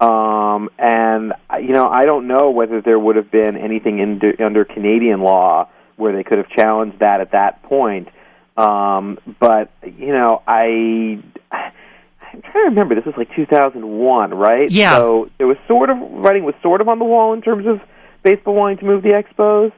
Um, 0.00 0.68
and 0.78 1.32
I- 1.48 1.58
you 1.58 1.72
know, 1.72 1.88
I 1.88 2.02
don't 2.02 2.26
know 2.26 2.50
whether 2.50 2.80
there 2.82 2.98
would 2.98 3.16
have 3.16 3.30
been 3.30 3.56
anything 3.56 4.00
in, 4.00 4.20
under 4.44 4.64
Canadian 4.64 5.20
law 5.20 5.68
where 5.96 6.12
they 6.12 6.24
could 6.24 6.38
have 6.38 6.48
challenged 6.50 6.98
that 6.98 7.20
at 7.20 7.30
that 7.32 7.62
point. 7.62 8.08
Um, 8.56 9.18
but 9.40 9.70
you 9.84 10.12
know, 10.12 10.42
I. 10.46 11.22
I'm 11.50 12.40
trying 12.40 12.64
to 12.64 12.70
remember. 12.70 12.94
This 12.94 13.04
was 13.04 13.14
like 13.16 13.34
2001, 13.36 14.32
right? 14.34 14.70
Yeah. 14.70 14.96
So 14.96 15.28
it 15.38 15.44
was 15.44 15.56
sort 15.68 15.90
of 15.90 15.98
writing 16.00 16.44
was 16.44 16.54
sort 16.62 16.80
of 16.80 16.88
on 16.88 16.98
the 16.98 17.04
wall 17.04 17.34
in 17.34 17.42
terms 17.42 17.66
of 17.66 17.80
baseball 18.22 18.54
wanting 18.54 18.78
to 18.78 18.84
move 18.86 19.02
the 19.02 19.10
Expos. 19.10 19.70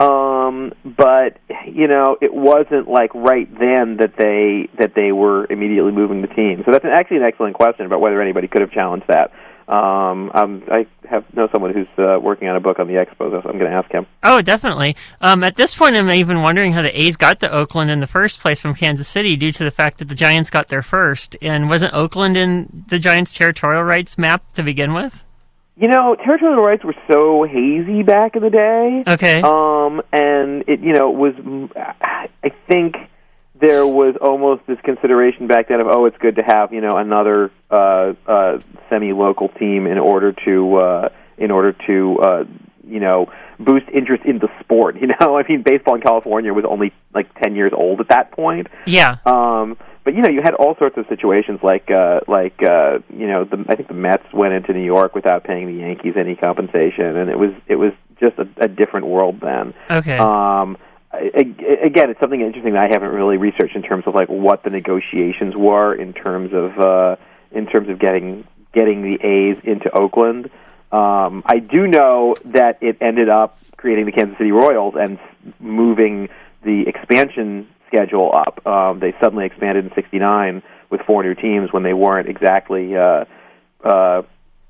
Um, 0.00 0.72
but 0.84 1.38
you 1.66 1.88
know, 1.88 2.16
it 2.20 2.32
wasn't 2.32 2.88
like 2.88 3.12
right 3.14 3.48
then 3.58 3.96
that 3.96 4.14
they 4.16 4.68
that 4.78 4.94
they 4.94 5.10
were 5.10 5.46
immediately 5.50 5.92
moving 5.92 6.22
the 6.22 6.28
team. 6.28 6.62
So 6.64 6.72
that's 6.72 6.84
an, 6.84 6.90
actually 6.90 7.18
an 7.18 7.24
excellent 7.24 7.56
question 7.56 7.84
about 7.86 8.00
whether 8.00 8.20
anybody 8.22 8.46
could 8.46 8.60
have 8.60 8.70
challenged 8.70 9.08
that. 9.08 9.32
Um, 9.68 10.30
I 10.34 10.86
have 11.10 11.24
know 11.34 11.46
someone 11.52 11.74
who's 11.74 11.88
uh, 11.98 12.18
working 12.18 12.48
on 12.48 12.56
a 12.56 12.60
book 12.60 12.78
on 12.78 12.86
the 12.86 12.94
Expos. 12.94 13.42
so 13.42 13.48
I'm 13.48 13.58
going 13.58 13.70
to 13.70 13.76
ask 13.76 13.90
him. 13.90 14.06
Oh, 14.22 14.40
definitely. 14.40 14.96
Um, 15.20 15.44
at 15.44 15.56
this 15.56 15.74
point, 15.74 15.94
I'm 15.94 16.08
even 16.08 16.40
wondering 16.40 16.72
how 16.72 16.80
the 16.80 16.98
A's 16.98 17.18
got 17.18 17.40
to 17.40 17.52
Oakland 17.52 17.90
in 17.90 18.00
the 18.00 18.06
first 18.06 18.40
place 18.40 18.62
from 18.62 18.72
Kansas 18.72 19.06
City 19.06 19.36
due 19.36 19.52
to 19.52 19.64
the 19.64 19.70
fact 19.70 19.98
that 19.98 20.06
the 20.06 20.14
Giants 20.14 20.48
got 20.48 20.68
there 20.68 20.80
first. 20.80 21.36
And 21.42 21.68
wasn't 21.68 21.92
Oakland 21.92 22.38
in 22.38 22.84
the 22.88 22.98
Giants' 22.98 23.34
territorial 23.34 23.82
rights 23.82 24.16
map 24.16 24.42
to 24.54 24.62
begin 24.62 24.94
with? 24.94 25.26
You 25.80 25.86
know, 25.86 26.16
territorial 26.16 26.60
rights 26.60 26.82
were 26.82 26.96
so 27.08 27.44
hazy 27.44 28.02
back 28.02 28.34
in 28.34 28.42
the 28.42 28.50
day. 28.50 29.04
Okay. 29.06 29.40
Um, 29.42 30.02
and 30.12 30.64
it, 30.66 30.80
you 30.80 30.92
know, 30.92 31.10
was 31.10 31.34
I 32.42 32.50
think 32.68 32.96
there 33.60 33.86
was 33.86 34.16
almost 34.20 34.66
this 34.66 34.78
consideration 34.82 35.46
back 35.46 35.68
then 35.68 35.80
of 35.80 35.86
oh, 35.86 36.06
it's 36.06 36.16
good 36.18 36.36
to 36.36 36.42
have 36.42 36.72
you 36.72 36.80
know 36.80 36.96
another 36.96 37.52
uh, 37.70 38.14
uh, 38.26 38.58
semi-local 38.88 39.50
team 39.50 39.86
in 39.86 39.98
order 39.98 40.32
to 40.44 40.76
uh, 40.76 41.08
in 41.36 41.52
order 41.52 41.72
to 41.86 42.18
uh, 42.18 42.44
you 42.84 42.98
know 42.98 43.30
boost 43.60 43.86
interest 43.94 44.24
in 44.24 44.38
the 44.40 44.48
sport. 44.60 44.96
You 45.00 45.06
know, 45.06 45.38
I 45.38 45.44
mean, 45.48 45.62
baseball 45.62 45.94
in 45.94 46.00
California 46.00 46.52
was 46.52 46.64
only 46.68 46.92
like 47.14 47.32
ten 47.40 47.54
years 47.54 47.72
old 47.72 48.00
at 48.00 48.08
that 48.08 48.32
point. 48.32 48.66
yeah. 48.86 49.18
Um, 49.24 49.76
but 50.08 50.14
you 50.14 50.22
know, 50.22 50.30
you 50.30 50.40
had 50.40 50.54
all 50.54 50.74
sorts 50.76 50.96
of 50.96 51.06
situations 51.06 51.60
like 51.62 51.90
uh, 51.90 52.20
like 52.26 52.62
uh, 52.62 53.00
you 53.14 53.26
know, 53.26 53.44
the, 53.44 53.62
I 53.68 53.74
think 53.74 53.88
the 53.88 53.94
Mets 53.94 54.24
went 54.32 54.54
into 54.54 54.72
New 54.72 54.82
York 54.82 55.14
without 55.14 55.44
paying 55.44 55.66
the 55.66 55.82
Yankees 55.82 56.14
any 56.16 56.34
compensation, 56.34 57.14
and 57.14 57.28
it 57.28 57.38
was 57.38 57.50
it 57.66 57.74
was 57.74 57.92
just 58.18 58.38
a, 58.38 58.48
a 58.56 58.68
different 58.68 59.04
world 59.04 59.38
then. 59.42 59.74
Okay. 59.90 60.16
Um, 60.16 60.78
again, 61.12 62.08
it's 62.08 62.20
something 62.20 62.40
interesting 62.40 62.72
that 62.72 62.84
I 62.84 62.88
haven't 62.90 63.10
really 63.10 63.36
researched 63.36 63.76
in 63.76 63.82
terms 63.82 64.04
of 64.06 64.14
like 64.14 64.30
what 64.30 64.62
the 64.62 64.70
negotiations 64.70 65.54
were 65.54 65.94
in 65.94 66.14
terms 66.14 66.54
of 66.54 66.78
uh, 66.78 67.16
in 67.50 67.66
terms 67.66 67.90
of 67.90 67.98
getting 67.98 68.48
getting 68.72 69.02
the 69.02 69.22
A's 69.22 69.58
into 69.62 69.94
Oakland. 69.94 70.46
Um, 70.90 71.42
I 71.44 71.58
do 71.58 71.86
know 71.86 72.34
that 72.46 72.78
it 72.82 72.96
ended 73.02 73.28
up 73.28 73.58
creating 73.76 74.06
the 74.06 74.12
Kansas 74.12 74.38
City 74.38 74.52
Royals 74.52 74.94
and 74.98 75.18
moving 75.60 76.30
the 76.64 76.88
expansion 76.88 77.68
schedule 77.88 78.32
up. 78.34 78.64
Um, 78.66 79.00
they 79.00 79.14
suddenly 79.20 79.46
expanded 79.46 79.84
in 79.84 79.92
'69 79.94 80.62
with 80.90 81.00
four 81.02 81.22
new 81.24 81.34
teams 81.34 81.72
when 81.72 81.82
they 81.82 81.94
weren't 81.94 82.28
exactly. 82.28 82.96
Uh, 82.96 83.24
uh, 83.84 84.22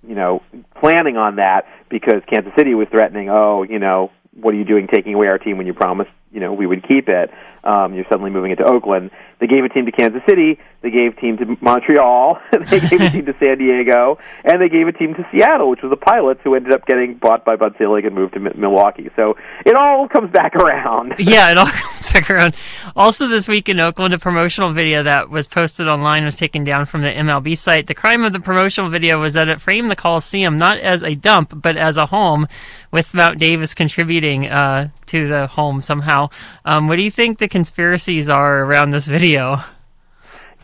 you 0.06 0.14
know, 0.14 0.42
planning 0.80 1.16
on 1.16 1.36
that 1.36 1.66
because 1.90 2.22
Kansas 2.32 2.52
City 2.56 2.74
was 2.74 2.88
threatening, 2.88 3.28
oh, 3.30 3.62
you 3.62 3.78
know, 3.78 4.10
what 4.32 4.54
are 4.54 4.56
you 4.56 4.64
doing 4.64 4.86
taking 4.86 5.14
away 5.14 5.26
our 5.26 5.38
team 5.38 5.58
when 5.58 5.66
you 5.66 5.74
promised 5.74 6.10
you 6.32 6.40
know 6.40 6.52
we 6.52 6.66
would 6.66 6.86
keep 6.86 7.08
it. 7.08 7.30
Um, 7.64 7.94
you're 7.94 8.06
suddenly 8.08 8.30
moving 8.30 8.52
it 8.52 8.56
to 8.56 8.64
Oakland. 8.64 9.10
They 9.40 9.46
gave 9.46 9.64
a 9.64 9.68
team 9.68 9.86
to 9.86 9.92
Kansas 9.92 10.22
City. 10.28 10.58
They 10.80 10.90
gave 10.90 11.16
a 11.16 11.20
team 11.20 11.36
to 11.38 11.56
Montreal. 11.60 12.40
they 12.52 12.80
gave 12.80 13.00
a 13.00 13.10
team 13.10 13.26
to 13.26 13.34
San 13.38 13.58
Diego, 13.58 14.18
and 14.44 14.60
they 14.60 14.68
gave 14.68 14.88
a 14.88 14.92
team 14.92 15.14
to 15.14 15.28
Seattle, 15.30 15.70
which 15.70 15.82
was 15.82 15.90
the 15.90 15.96
Pilots, 15.96 16.40
who 16.44 16.54
ended 16.54 16.72
up 16.72 16.86
getting 16.86 17.14
bought 17.14 17.44
by 17.44 17.56
Bud 17.56 17.74
Selig 17.78 18.04
and 18.04 18.14
moved 18.14 18.34
to 18.34 18.40
M- 18.40 18.60
Milwaukee. 18.60 19.10
So 19.16 19.36
it 19.64 19.76
all 19.76 20.08
comes 20.08 20.30
back 20.32 20.56
around. 20.56 21.14
yeah, 21.18 21.50
it 21.50 21.58
all 21.58 21.66
comes 21.66 22.12
back 22.12 22.30
around. 22.30 22.56
Also, 22.96 23.28
this 23.28 23.46
week 23.46 23.68
in 23.68 23.80
Oakland, 23.80 24.14
a 24.14 24.18
promotional 24.18 24.72
video 24.72 25.02
that 25.02 25.30
was 25.30 25.46
posted 25.46 25.88
online 25.88 26.24
was 26.24 26.36
taken 26.36 26.64
down 26.64 26.84
from 26.84 27.02
the 27.02 27.10
MLB 27.10 27.56
site. 27.56 27.86
The 27.86 27.94
crime 27.94 28.24
of 28.24 28.32
the 28.32 28.40
promotional 28.40 28.90
video 28.90 29.20
was 29.20 29.34
that 29.34 29.48
it 29.48 29.60
framed 29.60 29.90
the 29.90 29.96
Coliseum 29.96 30.58
not 30.58 30.78
as 30.78 31.02
a 31.02 31.14
dump, 31.14 31.60
but 31.62 31.76
as 31.76 31.96
a 31.96 32.06
home, 32.06 32.48
with 32.90 33.14
Mount 33.14 33.38
Davis 33.38 33.74
contributing 33.74 34.48
uh, 34.48 34.88
to 35.06 35.28
the 35.28 35.46
home 35.46 35.80
somehow. 35.80 36.17
Um, 36.64 36.88
what 36.88 36.96
do 36.96 37.02
you 37.02 37.10
think 37.10 37.38
the 37.38 37.48
conspiracies 37.48 38.28
are 38.28 38.64
around 38.64 38.90
this 38.90 39.06
video? 39.06 39.62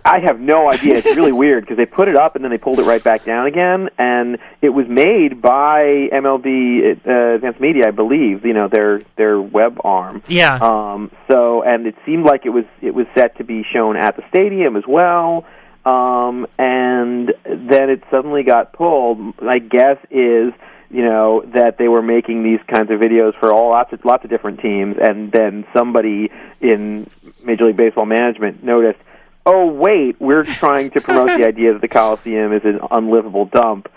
I 0.04 0.18
have 0.26 0.38
no 0.38 0.70
idea. 0.70 0.98
It's 0.98 1.16
really 1.16 1.32
weird 1.44 1.64
because 1.64 1.78
they 1.78 1.86
put 1.86 2.08
it 2.08 2.16
up 2.16 2.34
and 2.36 2.44
then 2.44 2.50
they 2.50 2.58
pulled 2.58 2.78
it 2.78 2.84
right 2.84 3.02
back 3.02 3.24
down 3.24 3.46
again, 3.46 3.88
and 3.96 4.38
it 4.60 4.68
was 4.68 4.86
made 4.86 5.40
by 5.40 6.08
MLB 6.12 7.06
uh, 7.06 7.34
Advanced 7.36 7.60
Media, 7.60 7.88
I 7.88 7.90
believe. 7.90 8.44
You 8.44 8.52
know 8.52 8.68
their 8.68 9.02
their 9.16 9.40
web 9.40 9.78
arm. 9.82 10.22
Yeah. 10.28 10.58
Um. 10.60 11.10
So, 11.30 11.62
and 11.62 11.86
it 11.86 11.94
seemed 12.04 12.24
like 12.26 12.44
it 12.44 12.50
was 12.50 12.66
it 12.82 12.94
was 12.94 13.06
set 13.16 13.38
to 13.38 13.44
be 13.44 13.64
shown 13.72 13.96
at 13.96 14.16
the 14.16 14.22
stadium 14.28 14.76
as 14.76 14.84
well. 14.86 15.46
Um. 15.86 16.46
And 16.58 17.32
then 17.46 17.88
it 17.88 18.02
suddenly 18.10 18.42
got 18.42 18.74
pulled. 18.74 19.40
My 19.40 19.58
guess 19.58 19.96
is 20.10 20.52
you 20.94 21.02
know 21.04 21.42
that 21.54 21.76
they 21.76 21.88
were 21.88 22.02
making 22.02 22.44
these 22.44 22.60
kinds 22.68 22.90
of 22.92 23.00
videos 23.00 23.38
for 23.40 23.52
all 23.52 23.70
lots 23.70 23.92
of 23.92 24.04
lots 24.04 24.22
of 24.22 24.30
different 24.30 24.60
teams, 24.60 24.96
and 25.00 25.32
then 25.32 25.66
somebody 25.74 26.30
in 26.60 27.10
Major 27.44 27.66
League 27.66 27.76
Baseball 27.76 28.06
management 28.06 28.62
noticed 28.62 29.00
oh 29.44 29.66
wait, 29.66 30.20
we're 30.20 30.44
trying 30.44 30.90
to 30.90 31.00
promote 31.00 31.38
the 31.38 31.44
idea 31.48 31.72
that 31.72 31.80
the 31.80 31.88
Coliseum 31.88 32.52
is 32.52 32.64
an 32.64 32.78
unlivable 32.90 33.46
dump. 33.46 33.90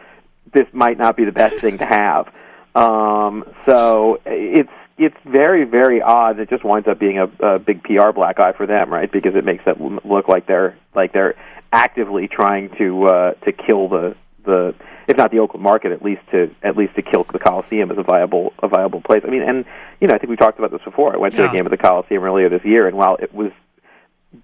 This 0.52 0.66
might 0.74 0.98
not 0.98 1.16
be 1.16 1.26
the 1.26 1.32
best 1.32 1.58
thing 1.58 1.78
to 1.78 1.86
have. 1.86 2.34
Um, 2.74 3.44
so 3.68 4.20
it's 4.26 4.72
it's 4.98 5.18
very 5.24 5.66
very 5.66 6.02
odd. 6.02 6.40
It 6.40 6.50
just 6.50 6.64
winds 6.64 6.88
up 6.88 6.98
being 6.98 7.20
a, 7.20 7.30
a 7.40 7.60
big 7.60 7.84
PR 7.84 8.12
black 8.12 8.40
eye 8.40 8.54
for 8.54 8.66
them, 8.66 8.92
right? 8.92 9.12
Because 9.12 9.36
it 9.36 9.46
makes 9.46 9.64
it 9.68 9.80
look 9.80 10.28
like 10.28 10.48
they're 10.48 10.76
like 10.96 11.14
they're 11.14 11.36
actively 11.72 12.28
trying 12.28 12.70
to 12.78 13.06
uh, 13.06 13.34
to 13.46 13.52
kill 13.52 13.88
the 13.88 14.16
the 14.48 14.74
if 15.08 15.16
not 15.16 15.32
the 15.32 15.40
Oakland 15.40 15.64
market, 15.64 15.92
at 15.92 16.02
least 16.02 16.22
to 16.32 16.50
at 16.64 16.76
least 16.76 16.96
to 16.96 17.02
kill 17.02 17.24
the 17.24 17.40
Coliseum 17.40 17.92
as 17.92 17.98
a 18.00 18.04
viable 18.04 18.54
a 18.64 18.68
viable 18.68 19.02
place. 19.02 19.22
I 19.26 19.30
mean, 19.30 19.44
and 19.44 19.66
you 20.02 20.08
know, 20.08 20.16
I 20.16 20.18
think 20.18 20.32
we 20.32 20.36
talked 20.36 20.58
about 20.58 20.72
this 20.72 20.82
before. 20.84 21.14
I 21.14 21.18
went 21.18 21.36
to 21.36 21.44
Yeah. 21.44 21.50
a 21.50 21.54
game 21.54 21.66
at 21.66 21.72
the 21.72 21.78
Coliseum 21.78 22.24
earlier 22.24 22.50
this 22.50 22.66
year, 22.66 22.88
and 22.88 22.98
while 22.98 23.16
it 23.18 23.34
was 23.34 23.52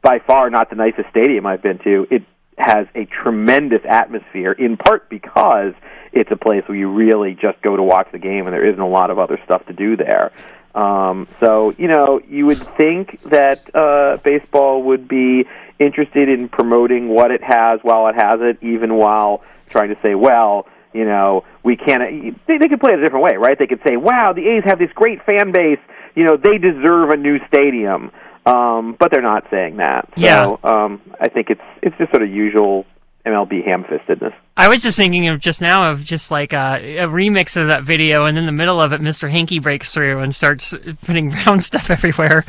by 0.02 0.20
far 0.20 0.50
not 0.50 0.70
the 0.70 0.76
nicest 0.76 1.10
stadium 1.10 1.46
I've 1.46 1.62
been 1.62 1.80
to. 1.80 2.08
It 2.10 2.24
has 2.58 2.86
a 2.96 3.06
tremendous 3.06 3.82
atmosphere, 3.84 4.52
in 4.52 4.78
part 4.78 5.10
because 5.10 5.74
it's 6.12 6.32
a 6.32 6.36
place 6.36 6.64
where 6.68 6.78
you 6.78 6.88
really 6.90 7.34
just 7.34 7.60
go 7.64 7.76
to 7.76 7.82
watch 7.84 8.08
the 8.12 8.20
game, 8.20 8.46
and 8.46 8.54
there 8.54 8.66
isn't 8.66 8.80
a 8.80 8.88
lot 8.88 9.10
of 9.10 9.18
other 9.18 9.40
stuff 9.44 9.66
to 9.66 9.74
do 9.74 9.98
there. 9.98 10.32
Um, 10.76 11.28
so 11.40 11.74
you 11.78 11.88
know, 11.88 12.22
you 12.28 12.46
would 12.46 12.62
think 12.78 13.22
that 13.24 13.76
uh, 13.76 14.18
baseball 14.24 14.84
would 14.84 15.08
be 15.08 15.46
interested 15.80 16.30
in 16.30 16.48
promoting 16.50 17.10
what 17.10 17.32
it 17.32 17.44
has 17.44 17.80
while 17.82 18.08
it 18.08 18.16
has 18.16 18.40
it, 18.42 18.58
even 18.62 18.96
while 18.96 19.44
trying 19.70 19.90
to 19.90 19.98
say, 20.02 20.16
well, 20.16 20.68
you 20.94 21.06
know, 21.06 21.44
we 21.64 21.76
can't. 21.76 22.04
They, 22.48 22.58
they 22.58 22.68
could 22.68 22.80
play 22.80 22.94
it 22.94 23.00
a 23.00 23.04
different 23.04 23.26
way, 23.26 23.36
right? 23.38 23.58
They 23.58 23.68
could 23.68 23.82
say, 23.86 23.98
wow, 23.98 24.34
the 24.34 24.48
A's 24.48 24.64
have 24.66 24.80
this 24.80 24.92
great 24.94 25.24
fan 25.26 25.52
base. 25.52 25.80
You 26.16 26.24
know, 26.26 26.38
they 26.38 26.58
deserve 26.58 27.10
a 27.10 27.18
new 27.18 27.40
stadium. 27.48 28.12
Um, 28.46 28.98
but 29.00 29.10
they're 29.10 29.22
not 29.22 29.46
saying 29.50 29.78
that. 29.78 30.10
So, 30.18 30.22
Yeah. 30.22 30.56
um, 30.66 31.02
I 31.22 31.30
think 31.30 31.50
it's 31.50 31.62
it's 31.82 31.98
just 31.98 32.12
sort 32.12 32.24
of 32.24 32.30
usual 32.30 32.86
MLB 33.26 33.64
ham-fistedness. 33.66 34.34
I 34.58 34.68
was 34.68 34.84
just 34.84 34.98
thinking 34.98 35.28
of 35.30 35.40
just 35.40 35.62
now 35.62 35.90
of 35.92 36.04
just 36.04 36.30
like 36.30 36.52
a, 36.54 36.98
a 37.00 37.08
remix 37.08 37.56
of 37.56 37.68
that 37.68 37.84
video, 37.84 38.26
and 38.26 38.38
in 38.38 38.46
the 38.46 38.52
middle 38.52 38.82
of 38.82 38.92
it, 38.94 39.02
Mr. 39.02 39.30
Hanky 39.32 39.60
breaks 39.60 39.94
through 39.94 40.20
and 40.20 40.36
starts 40.36 40.76
putting 41.06 41.30
brown 41.30 41.62
stuff 41.70 41.90
everywhere 41.90 42.44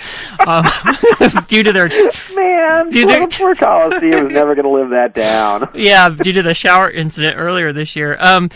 um, 0.46 0.64
due 1.46 1.62
to 1.62 1.72
their 1.72 1.88
Man, 2.34 2.90
Dude, 2.90 3.08
poor, 3.08 3.16
they're- 3.18 3.26
poor 3.28 3.54
Coliseum 3.54 4.26
is 4.26 4.32
never 4.34 4.54
going 4.54 4.64
to 4.64 4.70
live 4.70 4.90
that 4.90 5.14
down. 5.14 5.68
yeah 5.74 6.08
due 6.08 6.32
to 6.32 6.42
the 6.42 6.54
shower 6.54 6.90
incident 6.90 7.36
earlier 7.38 7.72
this 7.72 7.94
year. 7.96 8.16
Um, 8.20 8.50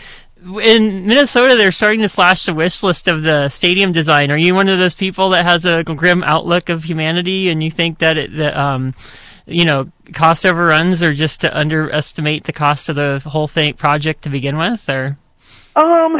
in 0.63 1.07
Minnesota, 1.07 1.57
they're 1.57 1.73
starting 1.73 2.01
to 2.01 2.09
slash 2.09 2.47
the 2.47 2.55
wish 2.55 2.83
list 2.85 3.09
of 3.09 3.23
the 3.25 3.49
stadium 3.49 3.91
design. 3.91 4.31
Are 4.31 4.37
you 4.39 4.55
one 4.55 4.69
of 4.69 4.79
those 4.79 4.95
people 4.95 5.31
that 5.31 5.45
has 5.45 5.65
a 5.65 5.83
grim 5.83 6.23
outlook 6.23 6.69
of 6.69 6.85
humanity, 6.85 7.49
and 7.49 7.61
you 7.63 7.71
think 7.73 7.99
that 7.99 8.17
it, 8.17 8.37
that 8.37 8.57
um, 8.57 8.95
you 9.49 9.65
know, 9.65 9.91
cost 10.13 10.45
overruns 10.47 11.03
are 11.03 11.15
just 11.15 11.41
to 11.41 11.59
underestimate 11.59 12.45
the 12.45 12.53
cost 12.53 12.89
of 12.89 12.97
the 12.97 13.21
whole 13.27 13.49
thing 13.49 13.75
project 13.75 14.23
to 14.23 14.31
begin 14.31 14.57
with, 14.57 14.89
or 14.89 15.19
Um, 15.77 16.17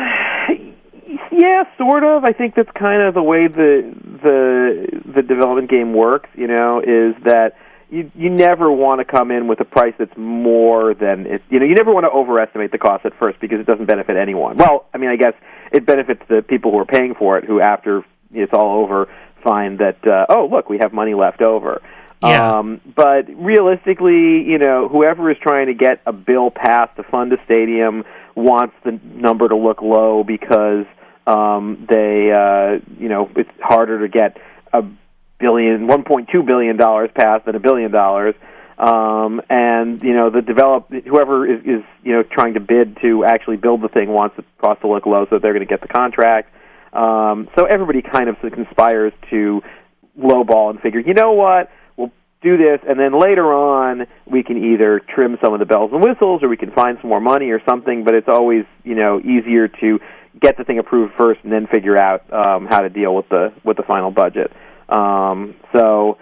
yeah, 1.31 1.65
sort 1.77 2.05
of. 2.05 2.25
I 2.25 2.33
think 2.33 2.55
that's 2.55 2.71
kind 2.73 3.03
of 3.03 3.15
the 3.15 3.23
way 3.23 3.49
the 3.49 3.95
the 4.23 5.13
the 5.15 5.23
development 5.23 5.71
game 5.71 5.93
works. 5.93 6.29
You 6.37 6.47
know, 6.47 6.81
is 6.81 7.15
that 7.25 7.57
you 7.91 8.11
you 8.15 8.31
never 8.31 8.71
want 8.73 9.01
to 9.01 9.05
come 9.05 9.31
in 9.31 9.47
with 9.47 9.61
a 9.61 9.65
price 9.65 9.95
that's 9.99 10.17
more 10.17 10.95
than 10.95 11.27
it. 11.27 11.43
You 11.51 11.61
know, 11.61 11.67
you 11.67 11.75
never 11.75 11.93
want 11.93 12.05
to 12.05 12.11
overestimate 12.11 12.73
the 12.73 12.79
cost 12.79 13.05
at 13.05 13.13
first 13.19 13.41
because 13.41 13.61
it 13.61 13.67
doesn't 13.67 13.87
benefit 13.87 14.17
anyone. 14.17 14.57
Well, 14.57 14.87
I 14.93 14.99
mean, 14.99 15.11
I 15.11 15.17
guess 15.17 15.35
it 15.73 15.87
benefits 15.87 16.23
the 16.29 16.43
people 16.43 16.71
who 16.71 16.79
are 16.79 16.87
paying 16.87 17.15
for 17.15 17.39
it, 17.39 17.45
who 17.45 17.61
after 17.61 18.05
it's 18.33 18.53
all 18.53 18.83
over 18.83 19.09
find 19.43 19.79
that 19.79 20.07
uh, 20.07 20.27
oh 20.29 20.49
look, 20.51 20.69
we 20.69 20.79
have 20.79 20.93
money 20.93 21.15
left 21.15 21.43
over. 21.43 21.81
Yeah. 22.23 22.59
Um, 22.59 22.81
but 22.97 23.29
realistically, 23.29 24.43
you 24.43 24.59
know, 24.59 24.89
whoever 24.89 25.31
is 25.31 25.37
trying 25.41 25.67
to 25.67 25.75
get 25.75 26.01
a 26.07 26.13
bill 26.13 26.51
passed 26.51 26.97
to 26.97 27.05
fund 27.05 27.33
a 27.33 27.37
stadium 27.45 28.05
wants 28.35 28.75
the 28.85 28.99
number 29.05 29.49
to 29.49 29.57
look 29.57 29.83
low 29.83 30.25
because 30.25 30.87
um, 31.27 31.87
they, 31.89 32.33
uh, 32.33 32.81
you 32.99 33.09
know, 33.09 33.31
it's 33.37 33.51
harder 33.61 34.01
to 34.01 34.09
get 34.09 34.37
a 34.73 34.83
billion, 35.39 35.87
one 35.87 36.03
point 36.03 36.29
two 36.33 36.43
billion 36.43 36.77
dollars 36.77 37.11
passed 37.15 37.47
than 37.47 37.55
a 37.55 37.61
billion 37.61 37.91
dollars. 37.91 38.35
Um, 38.79 39.41
and 39.51 40.03
you 40.03 40.15
know, 40.15 40.31
the 40.31 40.41
develop 40.41 40.89
whoever 40.89 41.47
is, 41.47 41.61
is 41.61 41.85
you 42.05 42.13
know 42.13 42.23
trying 42.23 42.55
to 42.55 42.61
bid 42.61 42.99
to 43.03 43.25
actually 43.25 43.57
build 43.57 43.83
the 43.83 43.89
thing 43.89 44.09
wants 44.09 44.37
the 44.37 44.45
cost 44.61 44.83
to 44.83 44.89
look 44.89 45.05
low, 45.05 45.27
so 45.31 45.39
they're 45.39 45.53
going 45.53 45.67
to 45.67 45.71
get 45.71 45.81
the 45.81 45.89
contract. 45.89 46.55
Um, 46.93 47.49
so 47.57 47.65
everybody 47.65 48.03
kind 48.03 48.29
of 48.29 48.37
conspires 48.41 49.13
to 49.31 49.63
lowball 50.19 50.71
and 50.71 50.81
figure, 50.81 51.01
you 51.01 51.15
know 51.15 51.33
what, 51.33 51.71
do 52.41 52.57
this, 52.57 52.81
and 52.89 52.99
then 52.99 53.19
later 53.19 53.53
on 53.53 54.07
we 54.27 54.43
can 54.43 54.73
either 54.73 55.01
trim 55.01 55.39
some 55.43 55.53
of 55.53 55.61
the 55.61 55.67
bells 55.67 55.91
and 55.93 56.03
whistles, 56.03 56.43
or 56.43 56.49
we 56.49 56.57
can 56.57 56.71
find 56.71 56.99
some 57.01 57.11
more 57.11 57.21
money 57.21 57.51
or 57.51 57.61
something. 57.65 58.05
But 58.05 58.15
it's 58.15 58.29
always 58.29 58.65
you 58.85 58.95
know 58.95 59.21
easier 59.21 59.69
to 59.69 60.01
get 60.41 60.57
the 60.57 60.65
thing 60.65 60.79
approved 60.79 61.15
first 61.19 61.41
and 61.43 61.53
then 61.53 61.67
figure 61.67 61.97
out 61.97 62.33
um, 62.33 62.67
how 62.67 62.81
to 62.81 62.89
deal 62.89 63.15
with 63.15 63.29
the 63.29 63.53
with 63.65 63.77
the 63.77 63.83
final 63.83 64.11
budget. 64.11 64.53
Um, 64.89 65.57
so 65.73 66.19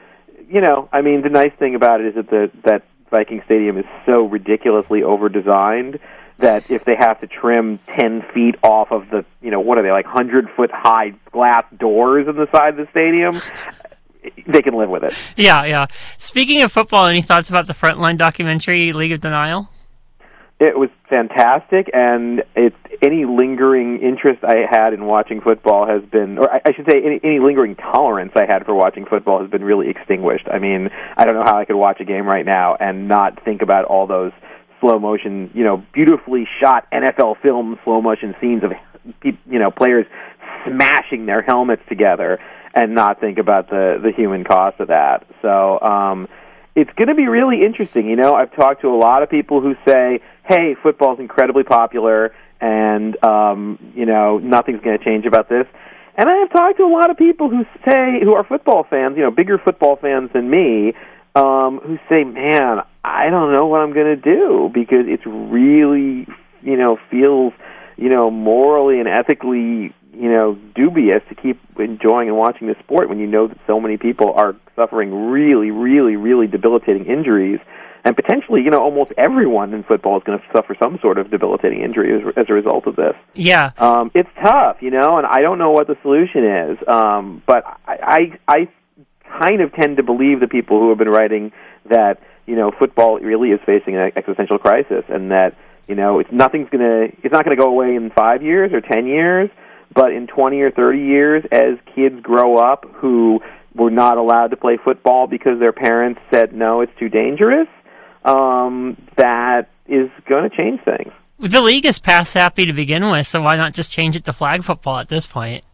you 0.48 0.60
know, 0.60 0.88
I 0.92 1.02
mean, 1.02 1.22
the 1.22 1.28
nice 1.28 1.52
thing 1.58 1.74
about 1.74 2.00
it 2.00 2.08
is 2.08 2.14
that 2.14 2.30
the 2.30 2.50
that 2.64 2.82
Viking 3.10 3.42
Stadium 3.44 3.78
is 3.78 3.84
so 4.04 4.26
ridiculously 4.26 5.02
over 5.02 5.28
designed 5.28 5.98
that 6.38 6.70
if 6.70 6.84
they 6.84 6.94
have 6.98 7.20
to 7.20 7.26
trim 7.26 7.78
10 7.98 8.22
feet 8.34 8.56
off 8.62 8.88
of 8.90 9.08
the, 9.10 9.24
you 9.40 9.50
know, 9.50 9.60
what 9.60 9.78
are 9.78 9.82
they, 9.82 9.90
like 9.90 10.04
100 10.04 10.48
foot 10.54 10.70
high 10.70 11.14
glass 11.32 11.64
doors 11.78 12.28
in 12.28 12.36
the 12.36 12.46
side 12.52 12.70
of 12.70 12.76
the 12.76 12.86
stadium, 12.90 13.40
they 14.46 14.62
can 14.62 14.74
live 14.74 14.90
with 14.90 15.04
it. 15.04 15.14
yeah, 15.36 15.64
yeah. 15.64 15.86
Speaking 16.18 16.62
of 16.62 16.72
football, 16.72 17.06
any 17.06 17.22
thoughts 17.22 17.50
about 17.50 17.66
the 17.66 17.72
Frontline 17.72 18.16
documentary, 18.16 18.92
League 18.92 19.12
of 19.12 19.20
Denial? 19.20 19.68
It 20.58 20.78
was 20.78 20.88
fantastic, 21.10 21.90
and 21.92 22.42
it 22.54 22.72
any 23.02 23.26
lingering 23.26 24.00
interest 24.00 24.42
I 24.42 24.64
had 24.68 24.94
in 24.94 25.04
watching 25.04 25.42
football 25.42 25.86
has 25.86 26.02
been, 26.10 26.38
or 26.38 26.50
I, 26.50 26.62
I 26.64 26.72
should 26.72 26.86
say, 26.88 27.02
any, 27.04 27.20
any 27.22 27.40
lingering 27.40 27.76
tolerance 27.76 28.32
I 28.34 28.46
had 28.46 28.64
for 28.64 28.74
watching 28.74 29.04
football 29.04 29.42
has 29.42 29.50
been 29.50 29.62
really 29.62 29.90
extinguished. 29.90 30.48
I 30.50 30.58
mean, 30.58 30.88
I 31.16 31.26
don't 31.26 31.34
know 31.34 31.44
how 31.44 31.58
I 31.58 31.66
could 31.66 31.76
watch 31.76 32.00
a 32.00 32.04
game 32.04 32.26
right 32.26 32.46
now 32.46 32.74
and 32.76 33.06
not 33.06 33.44
think 33.44 33.60
about 33.60 33.84
all 33.84 34.06
those 34.06 34.32
slow 34.80 34.98
motion, 34.98 35.50
you 35.54 35.64
know, 35.64 35.84
beautifully 35.92 36.48
shot 36.60 36.86
NFL 36.90 37.40
film 37.42 37.78
slow 37.84 38.00
motion 38.00 38.34
scenes 38.40 38.62
of, 38.64 38.72
you 39.22 39.58
know, 39.58 39.70
players 39.70 40.06
smashing 40.66 41.26
their 41.26 41.42
helmets 41.42 41.82
together, 41.88 42.38
and 42.76 42.94
not 42.94 43.18
think 43.18 43.38
about 43.38 43.68
the 43.70 43.98
the 44.00 44.12
human 44.12 44.44
cost 44.44 44.78
of 44.78 44.88
that. 44.88 45.26
So. 45.42 45.80
um 45.80 46.28
it's 46.78 46.90
going 46.94 47.08
to 47.08 47.14
be 47.14 47.26
really 47.26 47.64
interesting. 47.64 48.06
You 48.06 48.16
know, 48.16 48.34
I've 48.34 48.54
talked 48.54 48.82
to 48.82 48.88
a 48.88 48.98
lot 48.98 49.22
of 49.22 49.30
people 49.30 49.62
who 49.62 49.74
say, 49.88 50.20
"Hey, 50.44 50.76
football's 50.82 51.18
incredibly 51.18 51.62
popular, 51.64 52.34
and 52.60 53.16
um, 53.24 53.78
you 53.96 54.04
know, 54.04 54.36
nothing's 54.36 54.82
going 54.82 54.98
to 54.98 55.02
change 55.02 55.24
about 55.24 55.48
this." 55.48 55.66
And 56.18 56.28
I 56.28 56.34
have 56.36 56.52
talked 56.52 56.76
to 56.76 56.84
a 56.84 56.92
lot 56.92 57.08
of 57.08 57.16
people 57.16 57.48
who 57.48 57.64
say, 57.90 58.20
who 58.22 58.34
are 58.34 58.44
football 58.44 58.84
fans, 58.88 59.16
you 59.16 59.22
know, 59.22 59.30
bigger 59.30 59.56
football 59.56 59.96
fans 59.96 60.30
than 60.34 60.50
me, 60.50 60.92
um, 61.34 61.80
who 61.82 61.98
say, 62.10 62.24
"Man, 62.24 62.82
I 63.02 63.30
don't 63.30 63.56
know 63.56 63.66
what 63.68 63.80
I'm 63.80 63.94
going 63.94 64.14
to 64.14 64.16
do 64.16 64.70
because 64.72 65.06
it's 65.08 65.24
really, 65.24 66.28
you 66.60 66.76
know, 66.76 66.98
feels, 67.10 67.54
you 67.96 68.10
know, 68.10 68.30
morally 68.30 69.00
and 69.00 69.08
ethically, 69.08 69.94
you 70.16 70.32
know 70.32 70.58
dubious 70.74 71.22
to 71.28 71.34
keep 71.34 71.60
enjoying 71.78 72.28
and 72.28 72.36
watching 72.36 72.66
this 72.66 72.76
sport 72.78 73.08
when 73.08 73.18
you 73.18 73.26
know 73.26 73.48
that 73.48 73.58
so 73.66 73.80
many 73.80 73.96
people 73.96 74.32
are 74.32 74.56
suffering 74.74 75.30
really, 75.30 75.70
really, 75.70 76.16
really 76.16 76.46
debilitating 76.46 77.06
injuries, 77.06 77.60
and 78.04 78.14
potentially, 78.14 78.62
you 78.62 78.70
know, 78.70 78.78
almost 78.78 79.12
everyone 79.18 79.74
in 79.74 79.82
football 79.82 80.16
is 80.16 80.22
going 80.24 80.38
to 80.38 80.44
suffer 80.52 80.76
some 80.80 80.98
sort 81.02 81.18
of 81.18 81.30
debilitating 81.30 81.82
injury 81.82 82.14
as, 82.14 82.34
as 82.36 82.46
a 82.48 82.52
result 82.52 82.86
of 82.86 82.94
this. 82.94 83.14
Yeah, 83.34 83.72
Um, 83.78 84.12
it's 84.14 84.28
tough, 84.40 84.76
you 84.80 84.90
know, 84.90 85.18
and 85.18 85.26
I 85.26 85.40
don't 85.40 85.58
know 85.58 85.72
what 85.72 85.88
the 85.88 85.96
solution 86.02 86.44
is. 86.44 86.78
Um, 86.86 87.42
but 87.46 87.64
I, 87.86 88.38
I, 88.48 88.54
I 88.56 88.68
kind 89.40 89.60
of 89.60 89.72
tend 89.74 89.96
to 89.96 90.04
believe 90.04 90.38
the 90.38 90.46
people 90.46 90.78
who 90.78 90.90
have 90.90 90.98
been 90.98 91.08
writing 91.08 91.50
that 91.90 92.20
you 92.46 92.54
know 92.54 92.70
football 92.78 93.18
really 93.18 93.50
is 93.50 93.60
facing 93.66 93.96
an 93.96 94.12
existential 94.14 94.58
crisis, 94.58 95.04
and 95.08 95.32
that 95.32 95.56
you 95.88 95.96
know 95.96 96.20
it's 96.20 96.30
nothing's 96.30 96.68
gonna, 96.70 97.06
it's 97.24 97.32
not 97.32 97.44
going 97.44 97.56
to 97.56 97.60
go 97.60 97.68
away 97.68 97.96
in 97.96 98.10
five 98.10 98.40
years 98.40 98.72
or 98.72 98.80
ten 98.80 99.06
years, 99.06 99.50
but 99.94 100.12
in 100.12 100.26
twenty 100.26 100.60
or 100.60 100.70
thirty 100.70 101.00
years, 101.00 101.44
as 101.50 101.78
kids 101.94 102.20
grow 102.22 102.56
up 102.56 102.84
who 102.94 103.40
were 103.74 103.90
not 103.90 104.18
allowed 104.18 104.48
to 104.48 104.56
play 104.56 104.78
football 104.82 105.26
because 105.26 105.58
their 105.58 105.72
parents 105.72 106.20
said 106.32 106.54
no, 106.54 106.80
it's 106.80 106.92
too 106.98 107.08
dangerous. 107.08 107.68
Um, 108.24 108.96
that 109.16 109.68
is 109.86 110.10
going 110.28 110.48
to 110.50 110.56
change 110.56 110.80
things. 110.84 111.12
the 111.38 111.60
league 111.60 111.86
is 111.86 111.98
pass 111.98 112.32
happy 112.32 112.66
to 112.66 112.72
begin 112.72 113.08
with, 113.10 113.26
so 113.26 113.42
why 113.42 113.54
not 113.56 113.72
just 113.74 113.92
change 113.92 114.16
it 114.16 114.24
to 114.24 114.32
flag 114.32 114.64
football 114.64 114.98
at 114.98 115.08
this 115.08 115.26
point? 115.26 115.64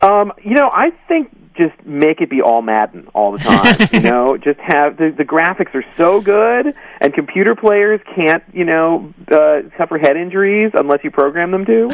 Um, 0.00 0.32
you 0.44 0.54
know, 0.54 0.70
I 0.72 0.90
think 1.08 1.34
just 1.56 1.74
make 1.84 2.20
it 2.20 2.30
be 2.30 2.40
all 2.40 2.62
Madden 2.62 3.08
all 3.14 3.32
the 3.32 3.38
time. 3.38 3.88
you 3.92 4.00
know, 4.00 4.36
just 4.36 4.58
have 4.60 4.96
the 4.96 5.14
the 5.16 5.24
graphics 5.24 5.74
are 5.74 5.84
so 5.96 6.20
good, 6.20 6.74
and 7.00 7.14
computer 7.14 7.54
players 7.54 8.00
can't, 8.14 8.42
you 8.52 8.64
know, 8.64 9.12
uh, 9.30 9.62
suffer 9.76 9.98
head 9.98 10.16
injuries 10.16 10.72
unless 10.74 11.00
you 11.04 11.10
program 11.10 11.50
them 11.50 11.64
to. 11.66 11.90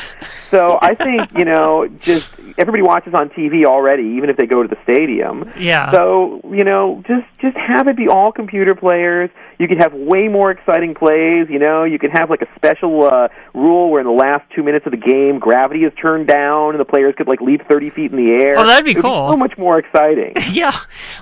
So 0.49 0.79
I 0.83 0.95
think 0.95 1.31
you 1.37 1.45
know, 1.45 1.89
just 2.01 2.33
everybody 2.57 2.83
watches 2.83 3.15
on 3.15 3.31
TV 3.31 3.65
already, 3.65 4.15
even 4.17 4.31
if 4.31 4.37
they 4.37 4.47
go 4.47 4.63
to 4.63 4.69
the 4.69 4.79
stadium. 4.85 5.51
Yeah. 5.59 5.91
So 5.93 6.41
you 6.45 6.65
know, 6.65 7.03
just 7.07 7.27
just 7.41 7.57
have 7.57 7.89
it 7.89 7.97
be 7.97 8.09
all 8.09 8.33
computer 8.33 8.75
players. 8.75 9.31
You 9.59 9.67
could 9.67 9.79
have 9.79 9.93
way 9.93 10.29
more 10.29 10.53
exciting 10.53 10.95
plays. 10.95 11.49
You 11.51 11.59
know, 11.59 11.83
you 11.83 11.99
could 11.99 12.11
have 12.13 12.31
like 12.31 12.43
a 12.43 12.49
special 12.55 13.05
uh, 13.05 13.29
rule 13.55 13.91
where 13.91 14.01
in 14.01 14.07
the 14.07 14.13
last 14.13 14.45
two 14.55 14.63
minutes 14.63 14.87
of 14.87 14.93
the 14.93 14.99
game, 14.99 15.41
gravity 15.41 15.81
is 15.81 15.93
turned 16.01 16.29
down 16.29 16.71
and 16.71 16.81
the 16.81 16.85
players 16.85 17.15
could 17.17 17.27
like 17.27 17.41
leap 17.41 17.67
thirty 17.67 17.91
feet 17.91 18.13
in 18.13 18.17
the 18.17 18.45
air. 18.45 18.57
Oh, 18.57 18.67
that'd 18.67 18.85
be 18.85 18.95
cool. 18.95 19.33
so 19.33 19.37
much 19.49 19.59
more 19.59 19.79
exciting. 19.79 20.35
Yeah. 20.59 20.73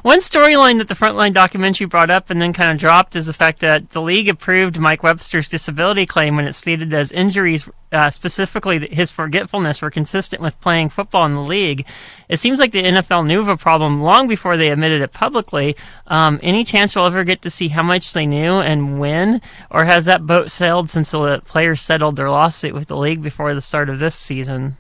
One 0.03 0.21
storyline 0.21 0.79
that 0.79 0.89
the 0.89 0.95
Frontline 0.95 1.35
documentary 1.35 1.87
brought 1.87 2.11
up 2.11 2.31
and 2.31 2.41
then 2.41 2.53
kind 2.53 2.71
of 2.73 2.79
dropped 2.79 3.17
is 3.17 3.27
the 3.27 3.33
fact 3.33 3.59
that 3.59 3.91
the 3.91 4.01
league 4.01 4.29
approved 4.29 4.79
Mike 4.79 5.03
Webster's 5.03 5.49
disability 5.49 6.07
claim 6.07 6.37
when 6.37 6.47
it 6.47 6.55
stated 6.55 6.91
that 6.91 6.99
his 6.99 7.13
injuries, 7.13 7.69
uh, 7.93 8.09
specifically 8.09 8.89
his 8.89 9.11
forgetfulness, 9.11 9.83
were 9.83 9.91
consistent 9.91 10.41
with 10.41 10.61
playing 10.61 10.89
football 10.91 11.27
in 11.27 11.33
the 11.33 11.41
league. 11.41 11.87
It 12.29 12.39
seems 12.39 12.61
like 12.61 12.71
the 12.71 12.85
NFL 12.85 13.27
knew 13.27 13.41
of 13.41 13.49
a 13.49 13.57
problem 13.57 14.01
long 14.01 14.29
before 14.29 14.57
they 14.57 14.71
admitted 14.71 15.03
it 15.03 15.13
publicly. 15.13 15.77
Um, 16.07 16.39
any 16.43 16.65
chance 16.65 16.95
we'll 16.95 17.07
ever 17.07 17.25
get 17.25 17.43
to 17.43 17.51
see 17.51 17.69
how 17.69 17.83
much 17.83 18.13
they 18.13 18.27
knew 18.27 18.55
and 18.55 18.99
when? 18.99 19.43
Or 19.71 19.85
has 19.85 20.07
that 20.07 20.25
boat 20.25 20.51
sailed 20.51 20.89
since 20.89 21.11
the 21.11 21.43
players 21.45 21.83
settled 21.83 22.17
their 22.17 22.31
lawsuit 22.31 22.75
with 22.75 22.89
the 22.89 22.97
league 22.97 23.23
before 23.23 23.53
the 23.55 23.61
start 23.61 23.91
of 23.91 23.99
this 23.99 24.15
season? 24.15 24.77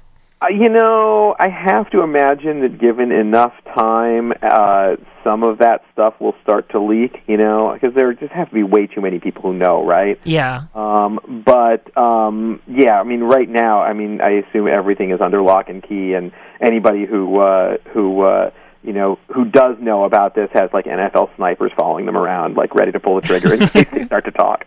Uh, 0.47 0.53
you 0.53 0.69
know, 0.69 1.35
I 1.38 1.49
have 1.49 1.91
to 1.91 2.03
imagine 2.03 2.61
that 2.61 2.79
given 2.79 3.12
enough 3.12 3.53
time, 3.76 4.33
uh, 4.43 4.97
some 5.25 5.43
of 5.43 5.59
that 5.59 5.83
stuff 5.93 6.15
will 6.21 6.35
start 6.43 6.71
to 6.71 6.81
leak. 6.81 7.23
You 7.26 7.37
know, 7.37 7.73
because 7.73 7.95
there 7.95 8.12
just 8.12 8.33
have 8.33 8.49
to 8.49 8.55
be 8.55 8.62
way 8.62 8.87
too 8.87 9.00
many 9.00 9.19
people 9.19 9.43
who 9.43 9.55
know, 9.55 9.85
right? 9.85 10.21
Yeah. 10.25 10.65
Um, 10.75 11.43
but 11.45 11.97
um, 11.97 12.61
yeah, 12.67 13.00
I 13.00 13.05
mean, 13.05 13.21
right 13.21 13.49
now, 13.49 13.81
I 13.81 13.93
mean, 13.93 14.21
I 14.21 14.43
assume 14.47 14.69
everything 14.69 15.11
is 15.11 15.21
under 15.21 15.43
lock 15.43 15.69
and 15.69 15.83
key, 15.83 16.15
and 16.15 16.33
anybody 16.61 17.07
who 17.07 17.41
uh, 17.41 17.79
who 17.93 18.23
uh, 18.23 18.50
you 18.83 18.93
know 18.93 19.19
who 19.35 19.45
does 19.45 19.76
know 19.81 20.05
about 20.05 20.35
this 20.35 20.49
has 20.53 20.71
like 20.73 20.85
NFL 20.85 21.35
snipers 21.37 21.73
following 21.76 22.07
them 22.07 22.17
around, 22.17 22.57
like 22.57 22.75
ready 22.75 22.93
to 22.93 23.00
pull 23.00 23.21
the 23.21 23.26
trigger 23.26 23.55
in 23.55 23.61
case 23.69 23.87
they 23.93 24.05
start 24.07 24.25
to 24.26 24.31
talk. 24.31 24.65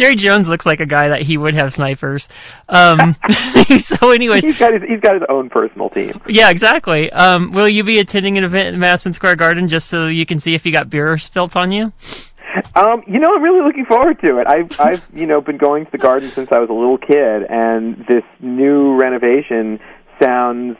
Jerry 0.00 0.16
Jones 0.16 0.48
looks 0.48 0.64
like 0.64 0.80
a 0.80 0.86
guy 0.86 1.08
that 1.08 1.20
he 1.22 1.36
would 1.36 1.52
have 1.54 1.74
snipers. 1.74 2.26
Um, 2.70 3.14
so, 3.78 4.12
anyways, 4.12 4.44
He's 4.46 4.58
got 4.58 4.72
his 4.72 4.82
he's 4.82 5.00
got 5.00 5.12
his 5.14 5.22
own 5.28 5.50
personal 5.50 5.90
team. 5.90 6.20
yeah, 6.26 6.48
exactly. 6.48 7.12
Um, 7.12 7.52
will 7.52 7.68
you 7.68 7.84
be 7.84 7.98
attending 7.98 8.38
an 8.38 8.44
event 8.44 8.74
in 8.74 8.80
Madison 8.80 9.12
Square 9.12 9.36
Garden 9.36 9.68
just 9.68 9.88
so 9.88 10.06
you 10.06 10.24
can 10.24 10.38
see 10.38 10.54
if 10.54 10.64
you 10.64 10.72
got 10.72 10.88
beer 10.88 11.18
spilt 11.18 11.54
on 11.54 11.70
you? 11.70 11.92
Um, 12.74 13.02
you 13.06 13.18
know, 13.20 13.34
I'm 13.34 13.42
really 13.42 13.62
looking 13.62 13.84
forward 13.84 14.20
to 14.22 14.38
it. 14.38 14.46
I've 14.46 14.80
I've 14.80 15.06
you 15.12 15.26
know 15.26 15.40
been 15.40 15.58
going 15.58 15.84
to 15.84 15.92
the 15.92 15.98
garden 15.98 16.30
since 16.30 16.50
I 16.50 16.58
was 16.58 16.70
a 16.70 16.72
little 16.72 16.98
kid, 16.98 17.42
and 17.50 18.04
this 18.08 18.24
new 18.40 18.96
renovation 18.98 19.78
sounds 20.20 20.76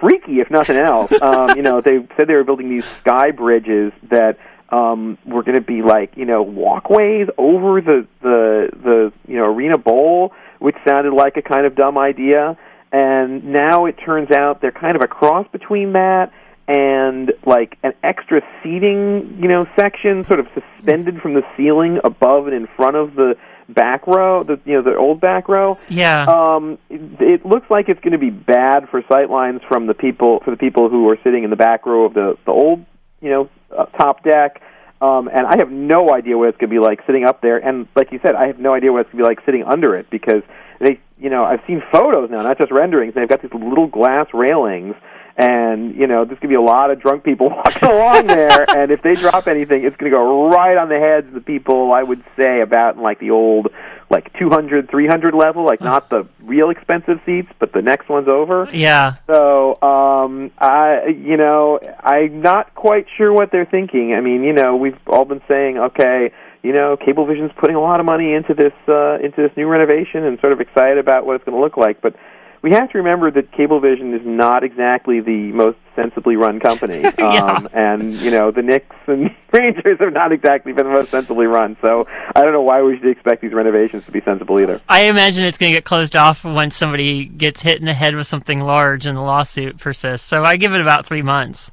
freaky, 0.00 0.40
if 0.40 0.50
nothing 0.50 0.76
else. 0.76 1.12
um, 1.22 1.50
you 1.56 1.62
know, 1.62 1.80
they 1.80 2.06
said 2.16 2.26
they 2.26 2.34
were 2.34 2.44
building 2.44 2.68
these 2.70 2.84
sky 3.00 3.30
bridges 3.30 3.92
that 4.10 4.36
um, 4.74 5.18
were 5.24 5.42
going 5.42 5.56
to 5.56 5.62
be 5.62 5.82
like 5.82 6.16
you 6.16 6.24
know 6.24 6.42
walkways 6.42 7.28
over 7.38 7.80
the 7.80 8.06
the 8.22 8.70
the 8.72 9.12
you 9.28 9.36
know 9.36 9.44
arena 9.44 9.78
bowl, 9.78 10.32
which 10.58 10.76
sounded 10.86 11.12
like 11.12 11.36
a 11.36 11.42
kind 11.42 11.66
of 11.66 11.74
dumb 11.74 11.96
idea. 11.98 12.58
And 12.92 13.52
now 13.52 13.86
it 13.86 13.96
turns 14.04 14.30
out 14.30 14.60
they're 14.60 14.70
kind 14.70 14.94
of 14.94 15.02
a 15.02 15.08
cross 15.08 15.46
between 15.50 15.94
that 15.94 16.32
and 16.68 17.32
like 17.44 17.76
an 17.82 17.92
extra 18.04 18.40
seating, 18.62 19.38
you 19.40 19.48
know, 19.48 19.66
section 19.76 20.24
sort 20.24 20.38
of 20.38 20.46
suspended 20.54 21.20
from 21.20 21.34
the 21.34 21.42
ceiling 21.56 21.98
above 22.04 22.46
and 22.46 22.54
in 22.54 22.68
front 22.76 22.96
of 22.96 23.14
the 23.16 23.36
back 23.68 24.06
row, 24.06 24.44
the 24.44 24.60
you 24.64 24.74
know, 24.74 24.82
the 24.82 24.96
old 24.96 25.20
back 25.20 25.48
row. 25.48 25.76
Yeah. 25.88 26.24
Um, 26.24 26.78
it, 26.88 27.20
it 27.20 27.46
looks 27.46 27.68
like 27.68 27.88
it's 27.88 28.00
going 28.00 28.12
to 28.12 28.18
be 28.18 28.30
bad 28.30 28.88
for 28.90 29.02
sightlines 29.02 29.66
from 29.66 29.86
the 29.86 29.94
people 29.94 30.40
for 30.44 30.50
the 30.50 30.56
people 30.56 30.88
who 30.88 31.08
are 31.08 31.18
sitting 31.24 31.44
in 31.44 31.50
the 31.50 31.56
back 31.56 31.86
row 31.86 32.04
of 32.04 32.14
the 32.14 32.38
the 32.46 32.52
old, 32.52 32.84
you 33.24 33.30
know, 33.30 33.50
uh, 33.76 33.86
top 33.86 34.22
deck. 34.22 34.60
Um, 35.00 35.28
and 35.28 35.46
I 35.46 35.56
have 35.58 35.70
no 35.70 36.12
idea 36.12 36.36
what 36.38 36.50
it's 36.50 36.58
going 36.58 36.70
to 36.70 36.74
be 36.74 36.78
like 36.78 37.00
sitting 37.06 37.24
up 37.24 37.40
there. 37.40 37.56
And 37.58 37.88
like 37.96 38.12
you 38.12 38.20
said, 38.22 38.34
I 38.34 38.46
have 38.46 38.58
no 38.58 38.74
idea 38.74 38.92
what 38.92 39.00
it's 39.00 39.12
going 39.12 39.24
to 39.24 39.24
be 39.24 39.28
like 39.28 39.44
sitting 39.44 39.64
under 39.64 39.96
it 39.96 40.08
because 40.10 40.42
they, 40.78 41.00
you 41.18 41.30
know, 41.30 41.42
I've 41.42 41.60
seen 41.66 41.82
photos 41.90 42.30
now, 42.30 42.42
not 42.42 42.58
just 42.58 42.70
renderings. 42.70 43.14
They've 43.14 43.28
got 43.28 43.42
these 43.42 43.52
little 43.52 43.86
glass 43.86 44.26
railings, 44.32 44.94
and 45.36 45.96
you 45.96 46.06
know, 46.06 46.24
there's 46.24 46.38
going 46.38 46.42
to 46.42 46.48
be 46.48 46.54
a 46.54 46.60
lot 46.60 46.90
of 46.90 47.00
drunk 47.00 47.24
people 47.24 47.48
walking 47.50 47.88
along 47.88 48.26
there. 48.26 48.64
And 48.74 48.90
if 48.90 49.02
they 49.02 49.14
drop 49.14 49.46
anything, 49.46 49.84
it's 49.84 49.96
going 49.96 50.10
to 50.10 50.16
go 50.16 50.48
right 50.48 50.76
on 50.76 50.88
the 50.88 50.98
heads 50.98 51.28
of 51.28 51.34
the 51.34 51.40
people. 51.40 51.92
I 51.92 52.02
would 52.02 52.22
say 52.36 52.60
about 52.60 52.96
in 52.96 53.02
like 53.02 53.20
the 53.20 53.30
old, 53.30 53.68
like 54.10 54.32
200, 54.38 54.90
300 54.90 55.34
level, 55.34 55.64
like 55.64 55.80
not 55.80 56.10
the 56.10 56.26
real 56.42 56.70
expensive 56.70 57.20
seats, 57.24 57.48
but 57.58 57.72
the 57.72 57.82
next 57.82 58.08
one's 58.08 58.28
over. 58.28 58.68
yeah. 58.72 59.14
So, 59.26 59.80
um, 59.80 60.50
I, 60.58 61.06
you 61.06 61.36
know, 61.36 61.78
I'm 62.00 62.42
not 62.42 62.74
quite 62.74 63.06
sure 63.16 63.32
what 63.32 63.50
they're 63.52 63.64
thinking. 63.64 64.12
I 64.12 64.20
mean, 64.20 64.42
you 64.42 64.52
know, 64.52 64.76
we've 64.76 64.98
all 65.06 65.24
been 65.24 65.42
saying, 65.48 65.78
okay, 65.78 66.32
you 66.62 66.72
know, 66.72 66.96
Cablevision's 66.96 67.52
putting 67.58 67.76
a 67.76 67.80
lot 67.80 68.00
of 68.00 68.06
money 68.06 68.32
into 68.32 68.54
this 68.54 68.72
uh, 68.88 69.18
into 69.22 69.36
this 69.36 69.54
new 69.54 69.68
renovation, 69.68 70.24
and 70.24 70.40
sort 70.40 70.52
of 70.52 70.60
excited 70.60 70.98
about 70.98 71.26
what 71.26 71.36
it's 71.36 71.44
going 71.44 71.56
to 71.56 71.62
look 71.62 71.76
like. 71.76 72.00
But 72.00 72.16
we 72.64 72.70
have 72.70 72.90
to 72.92 72.96
remember 72.96 73.30
that 73.30 73.52
Cablevision 73.52 74.18
is 74.18 74.24
not 74.24 74.64
exactly 74.64 75.20
the 75.20 75.52
most 75.52 75.76
sensibly 75.94 76.34
run 76.36 76.60
company, 76.60 77.02
Yeah. 77.18 77.44
um, 77.44 77.68
and 77.74 78.14
you 78.14 78.30
know, 78.30 78.50
the 78.50 78.62
Knicks 78.62 78.96
and 79.06 79.34
Rangers 79.52 79.98
have 80.00 80.14
not 80.14 80.32
exactly 80.32 80.72
been 80.72 80.86
the 80.86 80.92
most 80.92 81.10
sensibly 81.10 81.44
run. 81.44 81.76
So, 81.82 82.06
I 82.34 82.40
don't 82.40 82.54
know 82.54 82.62
why 82.62 82.80
we 82.80 82.96
should 82.98 83.08
expect 83.08 83.42
these 83.42 83.52
renovations 83.52 84.02
to 84.06 84.10
be 84.10 84.22
sensible 84.22 84.58
either. 84.60 84.80
I 84.88 85.02
imagine 85.02 85.44
it's 85.44 85.58
going 85.58 85.72
to 85.74 85.76
get 85.76 85.84
closed 85.84 86.16
off 86.16 86.42
when 86.42 86.70
somebody 86.70 87.26
gets 87.26 87.60
hit 87.60 87.80
in 87.80 87.84
the 87.84 87.92
head 87.92 88.16
with 88.16 88.26
something 88.26 88.60
large 88.60 89.04
and 89.04 89.18
the 89.18 89.20
lawsuit 89.22 89.78
persists. 89.78 90.26
So 90.26 90.42
I 90.42 90.56
give 90.56 90.72
it 90.72 90.80
about 90.80 91.04
three 91.04 91.20
months. 91.20 91.70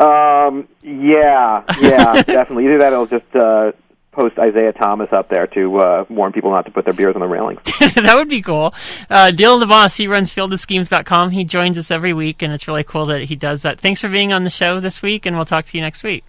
Um, 0.00 0.68
yeah, 0.82 1.64
yeah, 1.82 2.22
definitely. 2.22 2.64
Either 2.64 2.78
that 2.78 2.94
or 2.94 3.02
it'll 3.04 3.06
just 3.18 3.36
uh, 3.36 3.72
post 4.18 4.38
Isaiah 4.38 4.72
Thomas 4.72 5.12
up 5.12 5.28
there 5.28 5.46
to 5.48 5.78
uh, 5.78 6.04
warn 6.08 6.32
people 6.32 6.50
not 6.50 6.64
to 6.66 6.72
put 6.72 6.84
their 6.84 6.94
beers 6.94 7.14
on 7.14 7.20
the 7.20 7.28
railings. 7.28 7.60
that 7.94 8.14
would 8.16 8.28
be 8.28 8.42
cool. 8.42 8.74
Uh, 9.08 9.30
Dylan 9.32 9.60
the 9.60 9.66
boss, 9.66 9.96
he 9.96 10.08
runs 10.08 10.34
fieldofschemes.com. 10.34 11.30
He 11.30 11.44
joins 11.44 11.78
us 11.78 11.90
every 11.90 12.12
week, 12.12 12.42
and 12.42 12.52
it's 12.52 12.66
really 12.66 12.84
cool 12.84 13.06
that 13.06 13.22
he 13.22 13.36
does 13.36 13.62
that. 13.62 13.80
Thanks 13.80 14.00
for 14.00 14.08
being 14.08 14.32
on 14.32 14.42
the 14.42 14.50
show 14.50 14.80
this 14.80 15.02
week, 15.02 15.24
and 15.24 15.36
we'll 15.36 15.44
talk 15.44 15.66
to 15.66 15.78
you 15.78 15.82
next 15.82 16.02
week. 16.02 16.24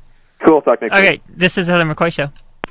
Cool. 0.45 0.61
Talk 0.61 0.81
next 0.81 0.93
week. 0.93 1.03
Okay, 1.03 1.21
this 1.29 1.57
is 1.57 1.67
Heather 1.67 1.83
McCoy 1.83 2.13
Show. 2.13 2.31